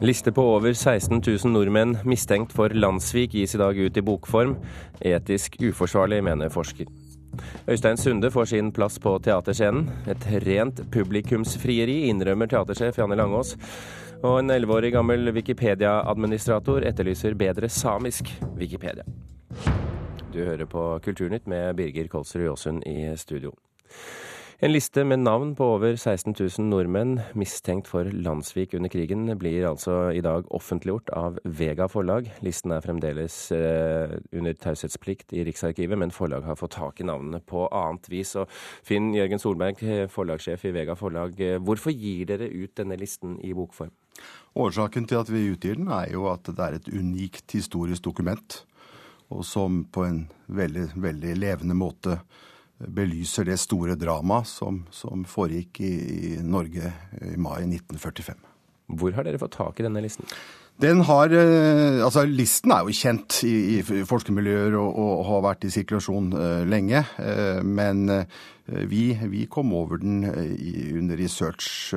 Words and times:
Liste 0.00 0.32
på 0.32 0.42
over 0.42 0.74
16 0.74 1.22
000 1.26 1.52
nordmenn 1.54 1.94
mistenkt 2.04 2.52
for 2.52 2.68
landssvik 2.68 3.32
gis 3.32 3.54
i 3.56 3.58
dag 3.62 3.78
ut 3.78 3.96
i 3.96 4.02
bokform. 4.04 4.52
Etisk 5.00 5.56
uforsvarlig, 5.64 6.18
mener 6.24 6.52
forsker. 6.52 6.90
Øystein 7.64 7.96
Sunde 7.96 8.28
får 8.30 8.50
sin 8.50 8.68
plass 8.76 8.98
på 9.00 9.14
teaterscenen. 9.24 9.88
Et 10.04 10.26
rent 10.44 10.82
publikumsfrieri, 10.92 12.10
innrømmer 12.10 12.52
teatersjef 12.52 13.00
Janne 13.00 13.16
Langås. 13.16 13.54
Og 14.20 14.42
en 14.42 14.52
11 14.52 14.76
årig 14.76 14.92
gammel 14.92 15.32
Wikipedia-administrator 15.32 16.84
etterlyser 16.84 17.32
bedre 17.34 17.72
samisk 17.72 18.28
Wikipedia. 18.60 19.08
Du 20.32 20.42
hører 20.44 20.68
på 20.68 20.84
Kulturnytt 21.04 21.48
med 21.48 21.72
Birger 21.80 22.12
Kolsrud 22.12 22.44
Jåsund 22.44 22.84
i 22.84 23.14
studio. 23.16 23.56
En 24.56 24.72
liste 24.72 25.02
med 25.04 25.20
navn 25.20 25.50
på 25.52 25.66
over 25.74 25.98
16 25.98 26.32
000 26.32 26.64
nordmenn 26.70 27.18
mistenkt 27.36 27.90
for 27.92 28.08
landssvik 28.08 28.72
under 28.78 28.88
krigen 28.88 29.26
blir 29.36 29.66
altså 29.68 30.06
i 30.16 30.22
dag 30.24 30.48
offentliggjort 30.48 31.12
av 31.12 31.36
Vega 31.44 31.84
forlag. 31.92 32.30
Listen 32.40 32.72
er 32.72 32.80
fremdeles 32.80 33.36
eh, 33.52 34.14
under 34.32 34.56
taushetsplikt 34.56 35.34
i 35.36 35.44
Riksarkivet, 35.44 36.00
men 36.00 36.14
forlaget 36.14 36.48
har 36.48 36.56
fått 36.56 36.78
tak 36.78 37.04
i 37.04 37.08
navnene 37.10 37.42
på 37.44 37.66
annet 37.68 38.08
vis. 38.08 38.32
Og 38.40 38.48
Finn 38.88 39.12
Jørgen 39.18 39.44
Solberg, 39.44 39.84
forlagssjef 40.16 40.64
i 40.64 40.74
Vega 40.78 40.96
forlag, 40.96 41.36
eh, 41.36 41.60
hvorfor 41.60 41.92
gir 41.92 42.24
dere 42.32 42.48
ut 42.48 42.72
denne 42.80 42.96
listen 42.96 43.36
i 43.44 43.52
bokform? 43.52 43.92
Årsaken 44.56 45.04
til 45.04 45.20
at 45.20 45.36
vi 45.36 45.50
utgir 45.50 45.76
den, 45.76 45.92
er 45.92 46.08
jo 46.16 46.30
at 46.32 46.48
det 46.48 46.56
er 46.64 46.80
et 46.80 46.92
unikt 46.96 47.52
historisk 47.60 48.08
dokument, 48.08 48.62
og 49.28 49.44
som 49.44 49.82
på 49.84 50.08
en 50.08 50.22
veldig, 50.48 50.94
veldig 50.96 51.40
levende 51.44 51.76
måte 51.76 52.22
belyser 52.78 53.48
det 53.48 53.56
store 53.60 53.96
dramaet 53.98 54.48
som, 54.50 54.82
som, 54.92 55.24
foregikk 55.28 55.80
i, 55.80 55.94
i, 56.34 56.36
Norge 56.44 56.92
i 57.22 57.36
mai 57.40 57.62
1945. 57.64 58.36
Hvor 58.96 59.16
har 59.16 59.26
dere 59.26 59.40
fått 59.40 59.56
tak 59.56 59.80
i 59.80 59.86
denne 59.86 60.02
listen? 60.04 60.28
Den 60.76 61.00
har, 61.08 61.32
eh, 61.32 62.04
altså 62.04 62.26
Listen 62.28 62.74
er 62.74 62.84
jo 62.84 62.92
kjent 62.92 63.38
i, 63.48 63.78
i 63.78 64.02
forskermiljøer 64.04 64.76
og, 64.76 64.90
og, 64.92 65.22
har 65.30 65.46
vært 65.46 65.64
i 65.64 65.70
sirkulasjon 65.72 66.28
uh, 66.36 66.66
lenge. 66.68 67.00
Uh, 67.16 67.64
men 67.64 68.04
vi, 68.66 69.16
vi, 69.30 69.46
kom 69.48 69.72
over 69.78 70.02
den 70.02 70.26
i, 70.26 70.90
under 70.98 71.16
research 71.16 71.94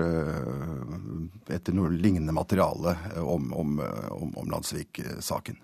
etter 1.49 1.75
noe 1.75 1.89
lignende 1.91 2.31
materiale 2.31 2.93
om, 3.19 3.49
om, 3.57 3.81
om, 4.13 4.35
om 4.37 4.53
Landsvik-saken. 4.53 5.57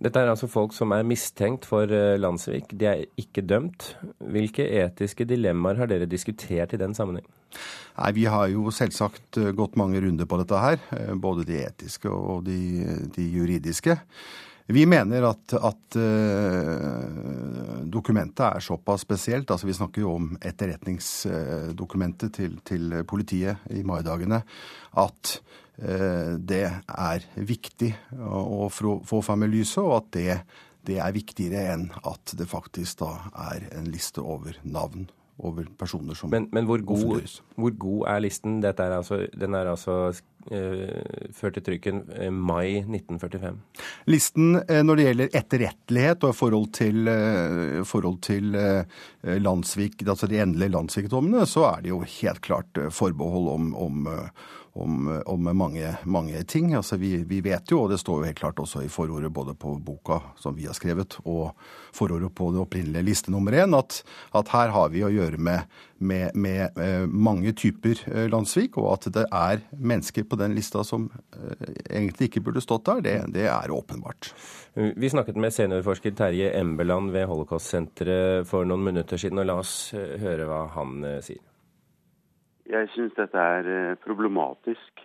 Dette 0.00 0.16
er 0.22 0.30
altså 0.32 0.48
folk 0.48 0.72
som 0.72 0.94
er 0.96 1.04
mistenkt 1.04 1.66
for 1.68 1.90
eh, 1.92 2.16
landssvik. 2.16 2.72
De 2.80 2.86
er 2.88 3.02
ikke 3.20 3.44
dømt. 3.44 3.90
Hvilke 4.32 4.64
etiske 4.80 5.26
dilemmaer 5.28 5.82
har 5.82 5.90
dere 5.90 6.08
diskutert 6.08 6.72
i 6.72 6.80
den 6.80 6.96
sammenheng? 6.96 7.26
Nei, 7.98 8.12
Vi 8.16 8.24
har 8.32 8.48
jo 8.48 8.72
selvsagt 8.72 9.36
eh, 9.42 9.52
gått 9.56 9.76
mange 9.80 10.00
runder 10.00 10.24
på 10.28 10.38
dette 10.40 10.62
her. 10.62 10.80
Eh, 10.96 11.12
både 11.20 11.44
de 11.44 11.60
etiske 11.66 12.08
og 12.08 12.46
de, 12.48 12.60
de 13.12 13.26
juridiske. 13.28 13.98
Vi 14.70 14.86
mener 14.86 15.24
at, 15.26 15.52
at 15.66 15.96
dokumentet 17.90 18.44
er 18.46 18.62
såpass 18.62 19.02
spesielt. 19.02 19.50
altså 19.50 19.66
Vi 19.66 19.74
snakker 19.74 20.04
jo 20.04 20.12
om 20.14 20.28
etterretningsdokumentet 20.38 22.36
til, 22.36 22.54
til 22.62 22.94
politiet 23.02 23.66
i 23.74 23.82
maidagene. 23.82 24.38
At 25.02 25.40
det 25.80 26.64
er 26.68 27.24
viktig 27.34 27.88
å 28.20 28.66
få 28.70 29.20
fram 29.24 29.46
i 29.46 29.48
lyset, 29.48 29.80
og 29.80 29.94
at 29.96 30.10
det, 30.12 30.34
det, 30.88 30.98
er 31.00 31.14
viktigere 31.16 31.72
enn 31.72 31.86
at 32.04 32.34
det 32.36 32.48
faktisk 32.50 33.00
da 33.00 33.14
er 33.48 33.64
en 33.78 33.88
liste 33.88 34.20
over 34.20 34.58
navn 34.60 35.08
over 35.46 35.68
personer 35.78 36.16
som 36.18 36.30
Men, 36.32 36.48
men 36.52 36.66
hvor, 36.68 36.82
god, 36.84 37.24
hvor, 37.56 37.76
god, 37.80 38.02
er 38.12 38.20
listen? 38.26 38.58
Er 38.64 38.96
altså, 38.96 39.22
den 39.32 39.56
er 39.56 39.70
altså 39.72 39.96
uh, 40.10 41.32
ført 41.36 41.56
til 41.56 41.66
trykken 41.66 42.02
uh, 42.10 42.28
mai 42.28 42.82
1945. 42.82 43.60
Listen 44.10 44.58
når 44.60 45.00
det 45.00 45.08
gjelder 45.08 45.34
etterrettelighet 45.40 46.28
og 46.28 46.36
forhold 46.36 46.70
til, 46.76 47.10
forhold 47.88 48.20
til 48.26 48.56
landsvik, 49.40 50.04
altså 50.06 50.28
de 50.30 50.40
endelige 50.42 50.74
landssvikdommene, 50.74 51.46
så 51.48 51.66
er 51.72 51.84
det 51.84 51.92
jo 51.92 52.00
helt 52.20 52.42
klart 52.44 52.80
forbehold 52.94 53.52
om, 53.54 53.70
om 53.76 54.10
om, 54.80 55.22
om 55.26 55.50
mange, 55.56 55.94
mange, 56.04 56.42
ting. 56.44 56.74
Altså 56.74 56.96
vi, 56.96 57.16
vi, 57.28 57.40
vet 57.44 57.70
jo, 57.70 57.82
og 57.84 57.90
det 57.92 58.00
står 58.00 58.20
jo 58.20 58.28
helt 58.28 58.38
klart 58.38 58.60
også 58.62 58.84
i 58.84 58.90
forordet 58.92 59.32
både 59.32 59.54
på 59.58 59.74
boka 59.84 60.20
som 60.40 60.56
vi 60.56 60.66
har 60.68 60.76
skrevet, 60.76 61.18
og 61.24 61.52
forordet 61.96 62.32
på 62.36 62.50
det 62.54 62.62
opprinnelige 62.62 63.06
liste 63.06 63.34
nummer 63.34 63.54
én, 63.56 63.76
at, 63.76 64.00
at, 64.36 64.52
her 64.54 64.72
har 64.74 64.88
vi 64.94 65.04
å 65.04 65.12
gjøre 65.12 65.40
med, 65.40 65.68
med, 65.98 66.36
med 66.38 66.80
eh, 66.80 67.04
mange 67.06 67.52
typer 67.56 68.00
eh, 68.10 68.26
landssvik, 68.32 68.78
og 68.80 68.92
at 68.94 69.10
det 69.18 69.26
er 69.26 69.64
mennesker 69.76 70.26
på 70.28 70.38
den 70.40 70.56
lista 70.56 70.84
som 70.86 71.10
eh, 71.36 71.68
egentlig 71.90 72.30
ikke 72.30 72.44
burde 72.48 72.64
stått 72.64 72.86
der, 72.88 73.04
det, 73.04 73.16
det 73.36 73.46
er 73.50 73.74
åpenbart. 73.74 74.32
Vi 74.74 75.12
snakket 75.12 75.38
med 75.40 75.54
seniorforsker 75.54 76.14
Terje 76.16 76.54
Embeland 76.60 77.12
ved 77.14 77.28
Holocaust-senteret 77.30 78.48
for 78.48 78.68
noen 78.68 78.86
minutter 78.92 79.20
siden, 79.20 79.42
og 79.42 79.50
la 79.50 79.60
oss 79.60 79.76
høre 79.94 80.48
hva 80.48 80.64
han 80.78 80.98
sier. 81.26 81.49
Jeg 82.70 82.88
syns 82.94 83.14
dette 83.18 83.38
er 83.38 83.66
eh, 83.66 83.96
problematisk. 84.04 85.00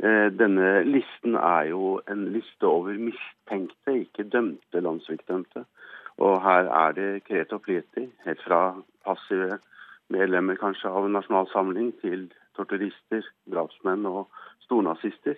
Eh, 0.00 0.28
denne 0.32 0.68
listen 0.88 1.34
er 1.36 1.68
jo 1.68 1.98
en 2.08 2.24
liste 2.32 2.64
over 2.64 2.96
mistenkte, 2.96 3.98
ikke 4.06 4.24
dømte 4.32 4.80
landssvikdømte. 4.80 5.64
Og 6.24 6.40
her 6.42 6.70
er 6.84 6.96
det 6.96 7.24
Kreta 7.28 7.58
Pleti, 7.58 8.06
helt 8.24 8.40
fra 8.46 8.62
passive 9.04 9.58
medlemmer 10.08 10.56
kanskje 10.56 10.88
av 10.88 11.04
en 11.04 11.16
nasjonal 11.18 11.50
samling 11.52 11.92
til 12.00 12.30
torturister, 12.56 13.28
drapsmenn 13.52 14.08
og 14.08 14.32
stornazister. 14.64 15.36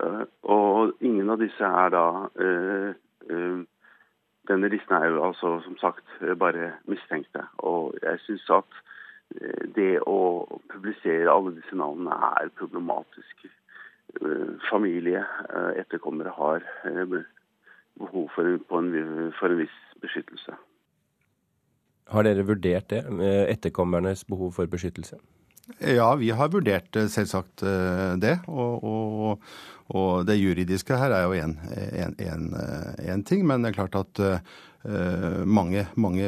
Eh, 0.00 0.24
og 0.42 0.96
ingen 1.04 1.28
av 1.28 1.44
disse 1.44 1.74
er 1.84 1.96
da 1.96 2.06
Denne 4.50 4.70
listen 4.72 4.96
er 4.96 5.04
jo 5.12 5.20
altså 5.22 5.50
som 5.62 5.76
sagt 5.78 6.22
bare 6.40 6.72
mistenkte. 6.88 7.44
Og 7.58 7.92
jeg 8.02 8.18
syns 8.24 8.48
at 8.50 8.78
det 9.76 10.00
å 10.10 10.18
publisere 10.72 11.30
alle 11.30 11.54
disse 11.54 11.76
navnene 11.78 12.16
er 12.40 12.50
problematisk. 12.58 13.46
Eh, 14.18 14.46
familie, 14.70 15.18
eh, 15.54 15.80
etterkommere, 15.80 16.32
har 16.34 16.64
eh, 16.84 17.04
behov 18.00 18.26
for 18.34 18.46
en, 18.46 18.58
for 19.38 19.52
en 19.52 19.60
viss 19.60 19.76
beskyttelse. 20.02 20.56
Har 22.10 22.26
dere 22.26 22.42
vurdert 22.42 22.90
det, 22.90 23.04
etterkommernes 23.52 24.24
behov 24.26 24.56
for 24.56 24.66
beskyttelse? 24.66 25.20
Ja, 25.78 26.08
vi 26.18 26.32
har 26.34 26.50
vurdert 26.50 26.96
selvsagt 27.12 27.62
det. 28.18 28.32
Og, 28.50 28.82
og, 28.82 29.44
og 29.94 30.24
det 30.26 30.40
juridiske 30.40 30.98
her 30.98 31.14
er 31.14 31.28
jo 31.28 31.36
én 31.38 33.22
ting. 33.28 33.44
Men 33.46 33.62
det 33.62 33.70
er 33.70 33.76
klart 33.76 33.94
at 34.00 34.22
mange, 35.46 35.84
mange 35.94 36.26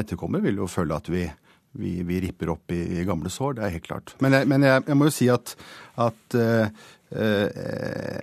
etterkommere 0.00 0.48
vil 0.48 0.58
jo 0.64 0.66
føle 0.66 0.98
at 0.98 1.12
vi 1.12 1.28
vi, 1.72 2.02
vi 2.06 2.20
ripper 2.20 2.52
opp 2.52 2.72
i, 2.74 2.80
i, 2.98 3.04
gamle 3.08 3.30
sår. 3.32 3.56
Det 3.58 3.64
er 3.66 3.74
helt 3.76 3.86
klart. 3.86 4.14
Men 4.24 4.36
jeg, 4.36 4.48
men 4.50 4.66
jeg, 4.66 4.84
jeg 4.88 4.98
må 4.98 5.08
jo 5.08 5.14
si 5.14 5.28
at, 5.32 5.54
at 6.04 6.36
uh, 6.38 6.88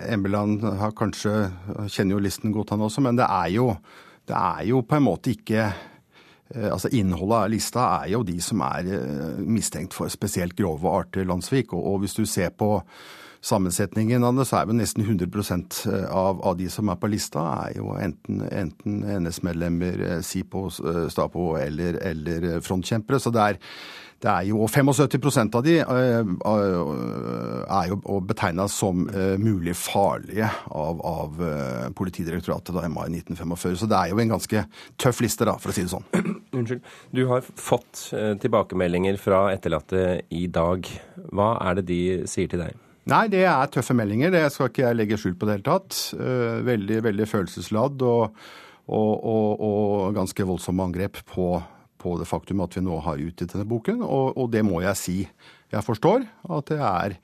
Embeland 0.10 0.66
har 0.82 0.96
kanskje 0.98 1.34
kjenner 1.88 2.18
jo 2.18 2.24
listen 2.26 2.54
godt, 2.56 2.74
han 2.76 2.86
også, 2.88 3.04
men 3.06 3.20
det 3.20 3.28
er 3.30 3.54
jo, 3.54 3.70
det 4.30 4.38
er 4.38 4.66
jo 4.70 4.84
på 4.86 4.98
en 4.98 5.08
måte 5.08 5.34
ikke 5.34 5.70
uh, 5.70 6.70
altså 6.72 6.92
Innholdet 6.98 7.40
av 7.40 7.54
lista 7.54 7.88
er 8.00 8.14
jo 8.16 8.26
de 8.28 8.38
som 8.44 8.66
er 8.66 8.92
mistenkt 9.46 9.98
for 9.98 10.12
spesielt 10.14 10.58
grove 10.58 10.94
arter 11.02 11.28
landssvik. 11.30 11.74
Og, 11.74 11.94
og 11.94 12.04
hvis 12.06 12.18
du 12.18 12.26
ser 12.30 12.54
på 12.54 12.76
sammensetningen 13.42 14.24
av 14.24 14.36
det, 14.36 14.46
så 14.48 14.56
er 14.60 14.66
jo 14.68 14.74
nesten 14.78 15.04
100 15.06 15.28
eh, 15.30 16.12
av, 16.12 16.42
av, 16.44 16.58
de 16.60 16.70
som 16.72 16.90
er 16.92 16.98
på 17.00 17.08
lista, 17.12 17.40
er 17.68 17.78
jo 17.80 17.86
enten, 17.96 18.42
enten 18.52 19.04
NS-medlemmer, 19.24 19.96
eh, 20.10 20.22
SIPO, 20.26 20.66
eh, 20.68 21.08
Stapo 21.12 21.56
eller, 21.59 21.94
eller 22.03 22.62
frontkjempere. 22.66 23.20
Så 23.20 23.30
det 23.32 23.41
er, 23.46 23.53
det 24.20 24.32
er 24.34 24.44
jo, 24.50 24.56
og 24.66 24.72
75% 24.74 25.56
av 25.56 25.64
de 25.64 25.78
er 25.80 26.24
jo 27.88 28.20
betegna 28.28 28.66
som 28.68 29.08
mulig 29.40 29.72
farlige 29.80 30.44
av, 30.76 31.00
av 31.08 31.40
Politidirektoratet 31.96 32.76
da, 32.76 32.84
i 32.84 32.92
mai 32.92 33.08
1945. 33.08 33.80
Så 33.80 33.88
det 33.88 33.96
er 33.96 34.12
jo 34.12 34.20
en 34.20 34.35
ganske 34.35 34.66
tøff 35.00 35.24
liste, 35.24 35.47
da, 35.47 35.56
for 35.56 35.72
å 35.72 35.76
si 35.78 35.88
det 35.88 35.94
sånn. 35.94 36.03
Unnskyld. 36.59 36.84
Du 37.16 37.24
har 37.32 37.47
fått 37.47 38.12
tilbakemeldinger 38.44 39.16
fra 39.24 39.56
etterlatte 39.56 40.20
i 40.35 40.52
dag. 40.52 40.84
Hva 41.32 41.56
er 41.70 41.80
det 41.80 41.88
de 41.88 42.28
sier 42.28 42.52
til 42.52 42.59
deg? 42.68 42.89
Nei, 43.09 43.26
det 43.32 43.41
er 43.50 43.70
tøffe 43.73 43.96
meldinger. 43.97 44.32
Det 44.34 44.44
skal 44.53 44.70
ikke 44.70 44.84
jeg 44.84 44.97
legge 45.00 45.17
skjul 45.17 45.35
på 45.40 45.47
det 45.47 45.58
hele 45.58 45.66
tatt. 45.66 45.97
Eh, 46.14 46.59
veldig, 46.67 47.00
veldig 47.08 47.28
følelsesladd 47.29 48.03
og, 48.06 48.40
og, 48.85 49.14
og, 49.16 49.64
og 49.66 50.17
ganske 50.17 50.46
voldsomme 50.46 50.85
angrep 50.85 51.22
på, 51.32 51.50
på, 52.02 52.16
det 52.20 52.28
faktum 52.29 52.61
at 52.66 52.78
vi 52.78 52.84
nå 52.85 53.00
har 53.06 53.22
utgitt 53.23 53.56
denne 53.56 53.67
boken. 53.70 54.03
Og, 54.06 54.46
det 54.53 54.61
må 54.67 54.84
jeg 54.85 55.00
si. 55.00 55.17
Jeg 55.73 55.85
forstår 55.85 56.28
at 56.50 56.70
det 56.70 56.82
er, 56.85 57.16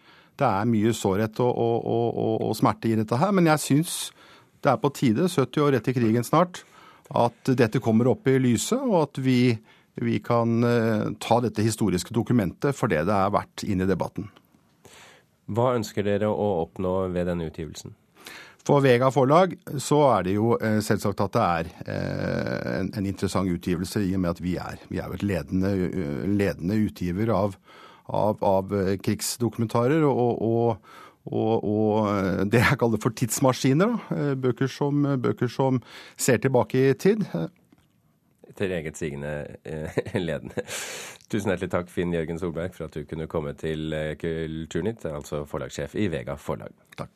det 0.42 0.48
er 0.50 0.72
mye 0.72 0.94
sårhet 0.98 1.42
og, 1.44 2.48
smerte 2.58 2.90
i 2.90 2.98
dette 2.98 3.20
her. 3.22 3.36
Men 3.36 3.52
jeg 3.54 3.64
syns 3.66 3.98
det 4.66 4.72
er 4.74 4.82
på 4.82 4.90
tide, 4.98 5.28
70 5.30 5.62
år 5.62 5.78
etter 5.78 5.94
krigen 5.94 6.26
snart, 6.26 6.64
at 7.14 7.54
dette 7.54 7.78
kommer 7.84 8.10
opp 8.10 8.26
i 8.32 8.40
lyset, 8.42 8.82
og 8.82 9.04
at 9.04 9.20
vi, 9.22 9.54
vi 10.02 10.18
kan 10.26 10.66
eh, 10.66 11.12
ta 11.22 11.38
dette 11.46 11.62
historiske 11.62 12.16
dokumentet 12.18 12.74
for 12.74 12.90
det 12.90 13.04
det 13.06 13.14
er 13.14 13.36
verdt 13.36 13.68
inn 13.70 13.86
i 13.86 13.90
debatten. 13.90 14.32
Hva 15.46 15.76
ønsker 15.78 16.06
dere 16.08 16.32
å 16.32 16.50
oppnå 16.64 16.96
ved 17.14 17.30
denne 17.30 17.50
utgivelsen? 17.50 17.94
For 18.66 18.82
Vega 18.82 19.12
forlag 19.14 19.54
så 19.78 20.00
er 20.10 20.26
det 20.26 20.36
jo 20.40 20.56
eh, 20.58 20.80
selvsagt 20.82 21.22
at 21.22 21.36
det 21.36 21.46
er 21.46 21.68
eh, 21.86 22.70
en, 22.80 22.92
en 22.98 23.06
interessant 23.06 23.50
utgivelse, 23.52 24.02
i 24.02 24.16
og 24.18 24.24
med 24.24 24.32
at 24.34 24.42
vi 24.42 24.56
er, 24.58 24.80
vi 24.90 24.98
er 24.98 25.12
jo 25.12 25.20
et 25.20 25.26
ledende, 25.26 25.74
ledende 26.26 26.80
utgiver 26.88 27.30
av, 27.36 27.60
av, 28.10 28.42
av 28.42 28.78
krigsdokumentarer. 29.06 30.06
og, 30.10 30.42
og 30.42 31.02
og, 31.26 31.64
og, 31.66 32.46
det 32.54 32.60
jeg 32.62 32.78
kaller 32.78 33.02
for 33.02 33.16
tidsmaskiner. 33.18 33.96
Da. 34.12 34.26
Bøker, 34.38 34.70
som, 34.70 35.08
bøker 35.18 35.50
som 35.50 35.80
ser 36.22 36.38
tilbake 36.38 36.92
i 36.92 36.94
tid. 36.94 37.24
Til 38.56 38.76
eget 38.78 39.00
sigende 39.00 39.32
ledende. 40.28 40.62
Tusen 41.32 41.50
hjertelig 41.52 41.72
takk, 41.74 41.90
Finn 41.90 42.14
Jørgen 42.14 42.40
Solberg, 42.40 42.76
for 42.76 42.86
at 42.86 42.96
du 42.96 43.06
kunne 43.10 43.28
komme 43.32 43.56
til 43.58 43.96
Kulturnytt, 44.22 45.08
altså 45.10 45.44
forlagssjef 45.50 45.98
i 45.98 46.08
Vega 46.14 46.38
forlag. 46.38 46.76
Takk. 47.00 47.10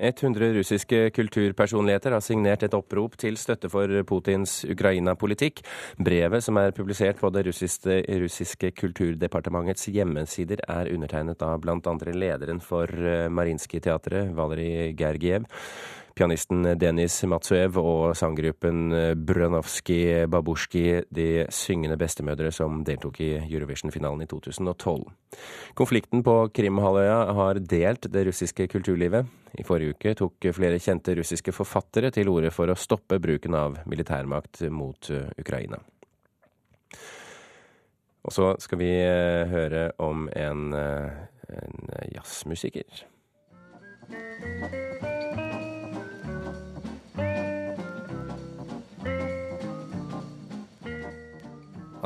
100 0.00 0.54
russiske 0.56 1.10
kulturpersonligheter 1.12 2.14
har 2.16 2.24
signert 2.24 2.64
et 2.64 2.74
opprop 2.76 3.18
til 3.20 3.36
støtte 3.40 3.68
for 3.72 3.92
Putins 4.08 4.62
Ukraina-politikk. 4.64 5.60
Brevet, 6.00 6.44
som 6.44 6.56
er 6.56 6.74
publisert 6.76 7.20
på 7.20 7.30
det 7.34 7.44
russiske, 7.50 8.00
russiske 8.24 8.72
kulturdepartementets 8.80 9.90
hjemmesider, 9.92 10.64
er 10.68 10.90
undertegnet 10.94 11.44
av 11.44 11.60
bl.a. 11.60 11.96
lederen 12.16 12.64
for 12.64 12.88
eh, 12.88 13.28
Marinskij-teatret, 13.28 14.32
Valerij 14.36 14.94
Gergiev 14.98 15.48
pianisten 16.20 16.66
Denis 16.76 17.14
Matsuev 17.24 17.78
og 17.80 18.12
sanggruppen 18.18 18.92
Brunovskij 19.24 20.26
Babusjki, 20.28 20.82
de 21.08 21.46
syngende 21.48 21.96
bestemødre 22.00 22.50
som 22.52 22.82
deltok 22.84 23.22
i 23.24 23.30
Eurovision-finalen 23.46 24.26
i 24.26 24.28
2012. 24.28 25.06
Konflikten 25.78 26.24
på 26.26 26.34
Krimhalvøya 26.52 27.32
har 27.38 27.62
delt 27.64 28.10
det 28.12 28.26
russiske 28.28 28.68
kulturlivet. 28.68 29.30
I 29.56 29.64
forrige 29.64 29.96
uke 29.96 30.12
tok 30.18 30.50
flere 30.56 30.82
kjente 30.82 31.14
russiske 31.16 31.54
forfattere 31.56 32.12
til 32.12 32.28
orde 32.28 32.52
for 32.52 32.68
å 32.68 32.76
stoppe 32.76 33.16
bruken 33.22 33.56
av 33.56 33.80
militærmakt 33.88 34.66
mot 34.68 35.10
Ukraina. 35.40 35.80
Og 38.20 38.36
så 38.36 38.50
skal 38.60 38.82
vi 38.82 38.90
eh, 39.00 39.48
høre 39.48 39.86
om 40.04 40.28
en, 40.36 40.72
eh, 40.76 41.22
en 41.62 41.88
jazzmusiker. 42.12 43.06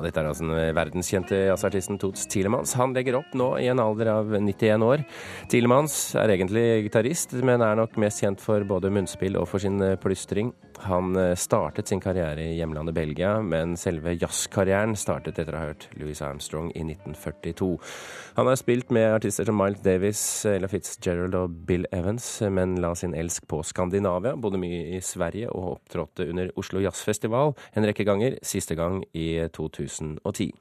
Dette 0.05 0.21
er 0.23 0.31
altså 0.31 0.47
den 0.47 0.77
verdenskjente 0.77 1.41
jazzartisten 1.49 1.99
Toots 2.01 2.29
Tilemans. 2.31 2.77
Han 2.79 2.95
legger 2.97 3.19
opp 3.21 3.35
nå 3.37 3.55
i 3.63 3.71
en 3.73 3.83
alder 3.83 4.13
av 4.15 4.35
91 4.37 4.85
år. 4.87 5.05
Tilemans 5.53 5.97
er 6.21 6.37
egentlig 6.37 6.67
gitarist, 6.89 7.35
men 7.43 7.65
er 7.65 7.79
nok 7.81 7.99
mest 8.01 8.25
kjent 8.25 8.43
for 8.45 8.65
både 8.69 8.93
munnspill 8.95 9.41
og 9.41 9.49
for 9.51 9.65
sin 9.65 9.81
plystring. 10.03 10.53
Han 10.83 11.17
eh, 11.17 11.35
startet 11.35 11.89
sin 11.89 12.01
karriere 12.01 12.43
i 12.43 12.57
hjemlandet 12.59 12.95
Belgia, 12.97 13.37
men 13.43 13.77
selve 13.81 14.17
jazzkarrieren 14.19 14.97
startet 14.99 15.39
etter 15.39 15.55
å 15.55 15.61
ha 15.61 15.69
hørt 15.71 15.87
Louis 16.01 16.21
Armstrong 16.25 16.73
i 16.75 16.83
1942. 16.83 17.71
Han 18.37 18.51
har 18.51 18.59
spilt 18.61 18.91
med 18.95 19.15
artister 19.15 19.49
som 19.49 19.59
Miles 19.61 19.83
Davis, 19.85 20.21
Ella 20.51 20.69
Fitzgerald 20.69 21.39
og 21.39 21.57
Bill 21.69 21.87
Evans, 21.95 22.27
men 22.51 22.77
la 22.83 22.95
sin 22.99 23.15
elsk 23.15 23.49
på 23.51 23.63
Skandinavia, 23.65 24.35
bodde 24.37 24.61
mye 24.61 24.97
i 24.97 25.01
Sverige 25.05 25.53
og 25.55 25.79
opptrådte 25.79 26.29
under 26.31 26.53
Oslo 26.61 26.83
Jazzfestival 26.85 27.55
en 27.75 27.89
rekke 27.89 28.07
ganger, 28.07 28.39
siste 28.43 28.77
gang 28.79 29.03
i 29.15 29.47
2010. 29.55 30.53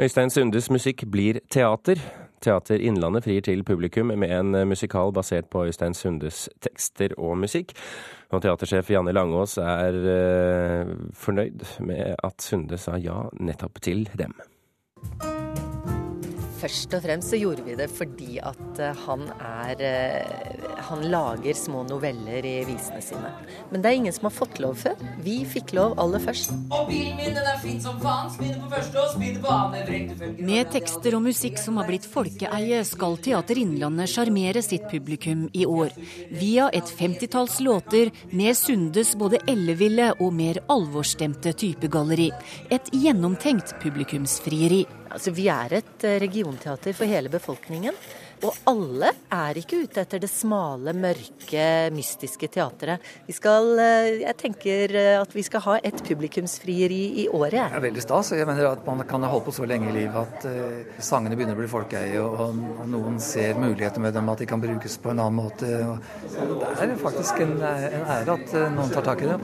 Øystein 0.00 0.30
Sundes 0.30 0.70
musikk 0.70 1.04
blir 1.12 1.42
teater. 1.52 2.00
Teater 2.40 2.80
Innlandet 2.80 3.26
frir 3.26 3.42
til 3.44 3.64
publikum 3.64 4.12
med 4.16 4.32
en 4.32 4.68
musikal 4.68 5.12
basert 5.12 5.50
på 5.52 5.66
Øystein 5.68 5.94
Sundes 5.94 6.48
tekster 6.64 7.14
og 7.18 7.36
musikk. 7.42 7.74
Og 8.30 8.42
teatersjef 8.44 8.92
Janne 8.94 9.12
Langås 9.12 9.58
er 9.58 9.98
uh, 9.98 10.94
fornøyd 11.18 11.66
med 11.84 12.14
at 12.22 12.46
Sunde 12.46 12.78
sa 12.78 12.96
ja 13.00 13.24
nettopp 13.40 13.82
til 13.82 14.06
dem. 14.18 14.36
Først 16.60 16.92
og 16.92 17.04
fremst 17.04 17.32
så 17.32 17.38
gjorde 17.40 17.64
vi 17.64 17.74
det 17.78 17.86
fordi 17.88 18.36
at 18.44 18.80
eh, 18.82 18.98
han 19.06 19.22
er 19.38 19.80
eh, 19.80 20.66
Han 20.90 21.04
lager 21.12 21.56
små 21.56 21.84
noveller 21.88 22.44
i 22.46 22.54
visene 22.68 23.00
sine. 23.04 23.30
Men 23.70 23.82
det 23.82 23.90
er 23.90 23.96
ingen 23.96 24.14
som 24.14 24.26
har 24.26 24.34
fått 24.34 24.58
lov 24.62 24.76
før. 24.80 24.98
Vi 25.22 25.38
fikk 25.48 25.72
lov 25.76 25.94
aller 26.00 26.20
først. 26.22 26.52
Med 30.40 30.72
tekster 30.74 31.16
og 31.16 31.24
musikk 31.28 31.60
som 31.62 31.78
har 31.80 31.88
blitt 31.88 32.08
folkeeie, 32.10 32.82
skal 32.88 33.18
Teater 33.22 33.60
Innlandet 33.60 34.10
sjarmere 34.12 34.64
sitt 34.64 34.88
publikum 34.90 35.46
i 35.52 35.66
år. 35.68 35.94
Via 36.40 36.70
et 36.74 36.90
femtitalls 37.00 37.60
låter 37.64 38.10
med 38.32 38.56
Sundes 38.58 39.14
både 39.20 39.42
elleville 39.50 40.12
og 40.18 40.34
mer 40.36 40.62
alvorsstemte 40.72 41.54
typegalleri. 41.54 42.30
Et 42.72 42.92
gjennomtenkt 42.96 43.76
publikumsfrieri. 43.84 44.86
Altså, 45.10 45.32
vi 45.34 45.48
er 45.50 45.78
et 45.80 46.04
eh, 46.06 46.18
regionteater 46.22 46.94
for 46.96 47.10
hele 47.10 47.30
befolkningen. 47.32 47.96
Og 48.46 48.56
alle 48.70 49.10
er 49.36 49.58
ikke 49.60 49.82
ute 49.84 50.00
etter 50.00 50.20
det 50.22 50.30
smale, 50.32 50.94
mørke, 50.96 51.64
mystiske 51.92 52.48
teatret. 52.52 53.02
Vi 53.26 53.34
skal, 53.36 53.68
eh, 53.82 54.22
jeg 54.22 54.36
tenker 54.40 54.94
eh, 54.96 55.16
at 55.20 55.34
vi 55.36 55.44
skal 55.44 55.64
ha 55.66 55.76
et 55.84 56.00
publikumsfrieri 56.06 57.02
i 57.24 57.26
året. 57.28 57.58
Det 57.58 57.80
er 57.82 57.86
veldig 57.88 58.04
stas. 58.06 58.32
Jeg 58.38 58.48
mener 58.48 58.70
at 58.70 58.86
Man 58.86 59.04
kan 59.06 59.22
ha 59.22 59.30
holdt 59.30 59.46
på 59.50 59.54
så 59.54 59.68
lenge 59.68 59.90
i 59.90 59.94
livet 59.94 60.16
at 60.16 60.44
uh, 60.48 60.98
sangene 60.98 61.36
begynner 61.36 61.54
å 61.54 61.60
bli 61.60 61.68
folkeeie, 61.70 62.18
og, 62.20 62.40
og, 62.40 62.82
noen 62.90 63.20
ser 63.22 63.58
muligheter 63.60 64.02
med 64.02 64.16
dem, 64.16 64.28
at 64.32 64.40
de 64.40 64.48
kan 64.50 64.60
brukes 64.60 64.96
på 64.98 65.12
en 65.12 65.20
annen 65.22 65.38
måte. 65.38 65.68
Og 65.86 66.60
det 66.60 66.88
er 66.88 66.94
faktisk 67.00 67.42
en, 67.44 67.56
en 67.60 68.06
ære 68.16 68.38
at 68.38 68.54
uh, 68.56 68.68
noen 68.74 68.94
tar 68.94 69.06
tak 69.12 69.24
i 69.24 69.30
det. 69.30 69.40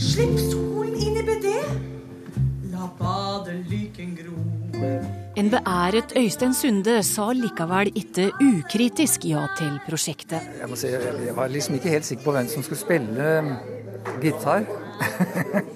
Slipp 0.00 0.36
solen 0.48 0.94
inn 0.96 1.20
i 1.20 1.26
BD! 1.26 1.99
La 2.80 2.86
badelyken 2.96 4.14
gro. 4.16 4.38
En 5.36 5.50
beæret 5.52 6.14
Øystein 6.16 6.54
Sunde 6.56 6.94
sa 7.04 7.26
likevel 7.36 7.90
ikke 7.98 8.30
ukritisk 8.40 9.26
ja 9.28 9.42
til 9.58 9.74
prosjektet. 9.84 10.46
Jeg 10.62 10.70
må 10.70 10.78
si, 10.80 10.88
jeg 10.88 11.34
var 11.36 11.52
liksom 11.52 11.76
ikke 11.76 11.92
helt 11.92 12.08
sikker 12.08 12.24
på 12.24 12.34
hvem 12.38 12.48
som 12.48 12.64
skulle 12.64 12.80
spille 12.80 13.26
um, 13.42 13.50
gitar. 14.22 14.64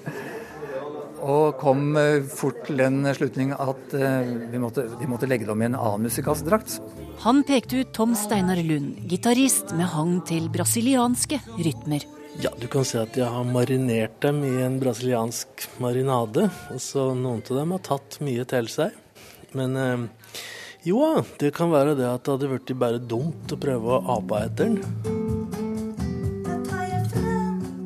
og 1.35 1.59
kom 1.61 1.93
uh, 1.93 2.25
fort 2.25 2.65
til 2.65 2.81
den 2.81 3.05
slutning 3.13 3.53
at 3.53 3.93
uh, 3.93 4.33
vi 4.49 4.63
måtte, 4.65 4.87
vi 4.97 5.11
måtte 5.11 5.29
legge 5.29 5.45
det 5.45 5.53
om 5.53 5.61
i 5.61 5.69
en 5.69 5.77
annen 5.77 6.09
musikalsdrakt. 6.09 6.79
Han 7.27 7.45
pekte 7.45 7.83
ut 7.83 7.93
Tom 7.93 8.17
Steinar 8.17 8.65
Lund, 8.65 8.97
gitarist 9.13 9.77
med 9.77 9.93
hang 9.93 10.17
til 10.25 10.49
brasilianske 10.49 11.43
rytmer. 11.61 12.09
Ja, 12.41 12.51
du 12.59 12.67
kan 12.67 12.83
si 12.83 12.97
at 12.99 13.15
jeg 13.15 13.31
har 13.31 13.47
marinert 13.47 14.17
dem 14.23 14.41
i 14.43 14.51
en 14.65 14.75
brasiliansk 14.81 15.69
marinade. 15.79 16.49
Og 16.73 16.81
så 16.83 17.13
noen 17.15 17.39
av 17.45 17.61
dem 17.61 17.75
har 17.75 17.83
tatt 17.85 18.19
mye 18.25 18.43
til 18.49 18.67
seg. 18.71 18.95
Men 19.55 19.77
eh, 19.79 20.03
jo 20.85 20.99
det 21.39 21.53
kan 21.55 21.71
være 21.71 21.95
det 21.95 22.09
at 22.09 22.25
det 22.25 22.35
hadde 22.35 22.49
blitt 22.51 22.73
bare 22.81 22.99
dumt 22.99 23.55
å 23.55 23.59
prøve 23.61 23.95
å 23.95 24.17
ape 24.17 24.41
etter 24.49 24.75
den. 24.75 25.23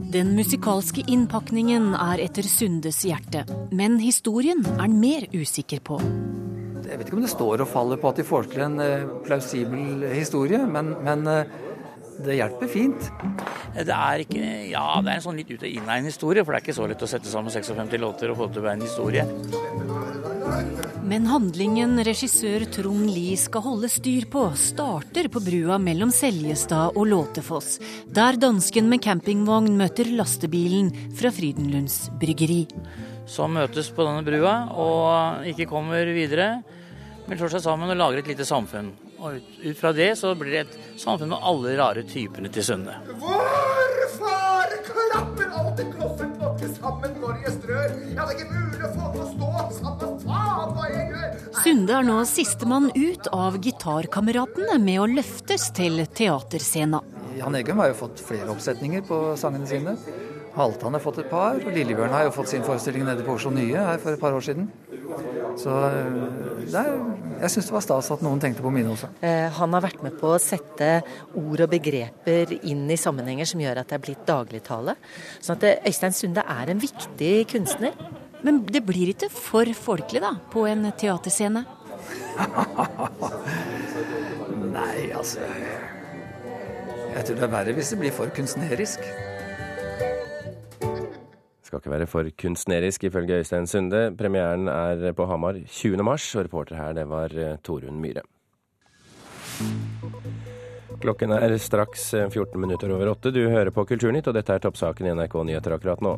Den 0.09 0.33
musikalske 0.33 1.03
innpakningen 1.05 1.91
er 1.93 2.23
etter 2.23 2.47
Sundes 2.49 3.03
hjerte, 3.05 3.43
men 3.69 3.99
historien 4.01 4.63
er 4.65 4.79
han 4.81 4.95
mer 4.97 5.27
usikker 5.29 5.83
på. 5.85 5.99
Jeg 6.89 6.97
vet 6.97 7.05
ikke 7.05 7.19
om 7.19 7.21
det 7.27 7.29
står 7.29 7.61
og 7.61 7.69
faller 7.69 8.01
på 8.01 8.09
at 8.09 8.17
de 8.17 8.25
får 8.25 8.49
til 8.49 8.63
en 8.65 8.81
eh, 8.81 9.05
plausibel 9.27 10.07
historie, 10.09 10.63
men, 10.65 10.95
men 11.05 11.29
eh, 11.29 11.51
det 12.25 12.35
hjelper 12.35 12.67
fint. 12.71 13.09
Det 13.75 13.95
er 13.95 14.23
ikke 14.25 14.43
Ja, 14.69 14.99
det 15.01 15.11
er 15.11 15.15
en 15.17 15.23
sånn 15.23 15.39
litt 15.39 15.51
ut 15.51 15.63
og 15.63 15.69
inn 15.69 15.87
av 15.87 15.97
en 15.97 16.09
historie, 16.09 16.43
for 16.43 16.53
det 16.53 16.59
er 16.59 16.65
ikke 16.67 16.77
så 16.77 16.87
lett 16.89 17.05
å 17.05 17.09
sette 17.09 17.31
sammen 17.31 17.53
56 17.53 17.95
låter 18.01 18.33
og 18.33 18.41
få 18.41 18.49
til 18.53 18.67
en 18.69 18.83
historie. 18.83 19.25
Men 21.09 21.25
handlingen 21.25 21.97
regissør 22.05 22.67
Trond 22.69 23.09
Lie 23.09 23.37
skal 23.39 23.63
holde 23.65 23.89
styr 23.89 24.27
på, 24.29 24.43
starter 24.59 25.29
på 25.31 25.41
brua 25.41 25.79
mellom 25.81 26.11
Seljestad 26.13 26.97
og 26.99 27.07
Låtefoss, 27.09 27.79
der 28.13 28.37
dansken 28.37 28.91
med 28.91 29.01
campingvogn 29.05 29.73
møter 29.79 30.11
lastebilen 30.13 30.91
fra 31.17 31.31
Frydenlunds 31.33 32.09
bryggeri. 32.21 32.65
Som 33.29 33.57
møtes 33.57 33.89
på 33.93 34.05
denne 34.05 34.25
brua 34.25 34.55
og 34.75 35.49
ikke 35.49 35.69
kommer 35.69 36.13
videre, 36.13 36.59
men 37.25 37.37
slår 37.39 37.57
seg 37.57 37.65
sammen 37.65 37.89
og 37.89 37.97
lager 37.97 38.21
et 38.21 38.33
lite 38.33 38.45
samfunn. 38.45 38.93
Og 39.19 39.35
ut, 39.35 39.47
ut 39.65 39.77
fra 39.79 39.91
det 39.95 40.13
så 40.15 40.31
blir 40.39 40.53
det 40.53 40.61
et 40.63 40.75
samfunn 40.99 41.33
med 41.33 41.43
alle 41.43 41.75
rare 41.79 42.03
typene 42.07 42.51
til 42.55 42.63
Sunde. 42.63 42.95
Hvorfor 43.19 44.77
klapper 44.87 45.51
alltid 45.59 45.91
til 46.61 46.71
sammen 46.77 47.17
når 47.19 47.41
jeg 47.43 47.55
strør? 47.57 47.89
Ja, 48.13 48.23
det 48.23 48.29
er 48.29 48.35
ikke 48.37 48.53
mulig 48.53 48.85
å 48.87 48.91
få 48.95 49.09
det 49.11 49.21
å 49.25 49.27
stå 49.33 49.49
sammen, 49.79 50.15
faen 50.23 50.73
hva 50.77 50.87
jeg 50.93 51.05
gjør! 51.11 51.37
Sunde 51.59 51.97
er 51.97 52.07
nå 52.07 52.17
sistemann 52.29 52.87
ut 52.95 53.29
av 53.35 53.59
gitarkameratene 53.63 54.79
med 54.85 55.03
å 55.03 55.09
løftes 55.11 55.67
til 55.75 55.99
teaterscena. 56.15 57.03
Jan 57.39 57.55
Eggum 57.59 57.79
har 57.83 57.91
jo 57.91 57.99
fått 58.05 58.23
flere 58.23 58.51
oppsetninger 58.53 59.03
på 59.07 59.19
sangene 59.39 59.67
sine. 59.67 59.97
Halvdan 60.55 60.95
har 60.95 61.03
fått 61.03 61.21
et 61.23 61.29
par, 61.31 61.59
og 61.59 61.75
Lillebjørn 61.75 62.15
har 62.15 62.25
jo 62.27 62.35
fått 62.35 62.51
sin 62.51 62.63
forestilling 62.65 63.03
nede 63.07 63.23
på 63.27 63.35
Oslo 63.35 63.51
Nye 63.55 63.83
her 63.91 63.99
for 64.01 64.15
et 64.15 64.21
par 64.23 64.35
år 64.35 64.43
siden. 64.43 64.71
Så 65.59 65.75
det 66.63 66.79
er, 66.79 66.95
jeg 67.39 67.53
syns 67.53 67.69
det 67.69 67.75
var 67.75 67.83
stas 67.85 68.09
at 68.13 68.23
noen 68.25 68.41
tenkte 68.41 68.63
på 68.65 68.71
mine 68.73 68.91
også. 68.93 69.09
Eh, 69.25 69.47
han 69.55 69.75
har 69.75 69.83
vært 69.85 70.03
med 70.05 70.17
på 70.19 70.33
å 70.33 70.41
sette 70.41 70.89
ord 71.39 71.63
og 71.65 71.71
begreper 71.71 72.53
inn 72.59 72.85
i 72.91 72.97
sammenhenger 72.99 73.47
som 73.49 73.61
gjør 73.63 73.81
at 73.81 73.91
det 73.91 73.99
er 73.99 74.03
blitt 74.03 74.25
dagligtale. 74.27 74.95
Sånn 75.39 75.57
at 75.57 75.67
eh, 75.67 75.81
Øystein 75.89 76.15
Sunde 76.15 76.43
er 76.43 76.73
en 76.73 76.81
viktig 76.83 77.33
kunstner. 77.53 77.95
Men 78.43 78.63
det 78.67 78.83
blir 78.87 79.11
ikke 79.11 79.29
for 79.33 79.67
folkelig, 79.75 80.21
da, 80.23 80.35
på 80.51 80.63
en 80.69 80.87
teaterscene? 80.99 81.65
Nei, 84.69 85.09
altså 85.11 85.43
Jeg 87.13 87.25
tror 87.27 87.35
det 87.35 87.43
er 87.43 87.51
verre 87.51 87.75
hvis 87.75 87.91
det 87.91 87.99
blir 87.99 88.15
for 88.15 88.31
kunstnerisk. 88.35 89.03
Skal 91.69 91.83
ikke 91.83 91.91
være 91.93 92.05
for 92.09 92.25
kunstnerisk, 92.33 93.03
ifølge 93.05 93.43
Øystein 93.43 93.67
Sunde. 93.69 93.99
Premieren 94.17 94.65
er 94.73 95.11
på 95.13 95.27
Hamar 95.29 95.59
20. 95.69 96.01
mars, 96.01 96.25
og 96.33 96.47
reporter 96.47 96.79
her 96.79 96.95
det 96.97 97.03
var 97.05 97.29
eh, 97.37 97.59
Torunn 97.61 97.99
Myhre. 98.01 98.23
Klokken 100.99 101.35
er 101.37 101.53
straks 101.61 102.09
14 102.33 102.57
minutter 102.57 102.89
over 102.89 103.13
åtte. 103.13 103.29
Du 103.29 103.43
hører 103.45 103.69
på 103.69 103.85
Kulturnytt, 103.85 104.31
og 104.31 104.39
dette 104.39 104.57
er 104.57 104.65
toppsaken 104.65 105.11
i 105.11 105.13
NRK 105.13 105.43
Nyheter 105.45 105.77
akkurat 105.77 106.01
nå. 106.01 106.17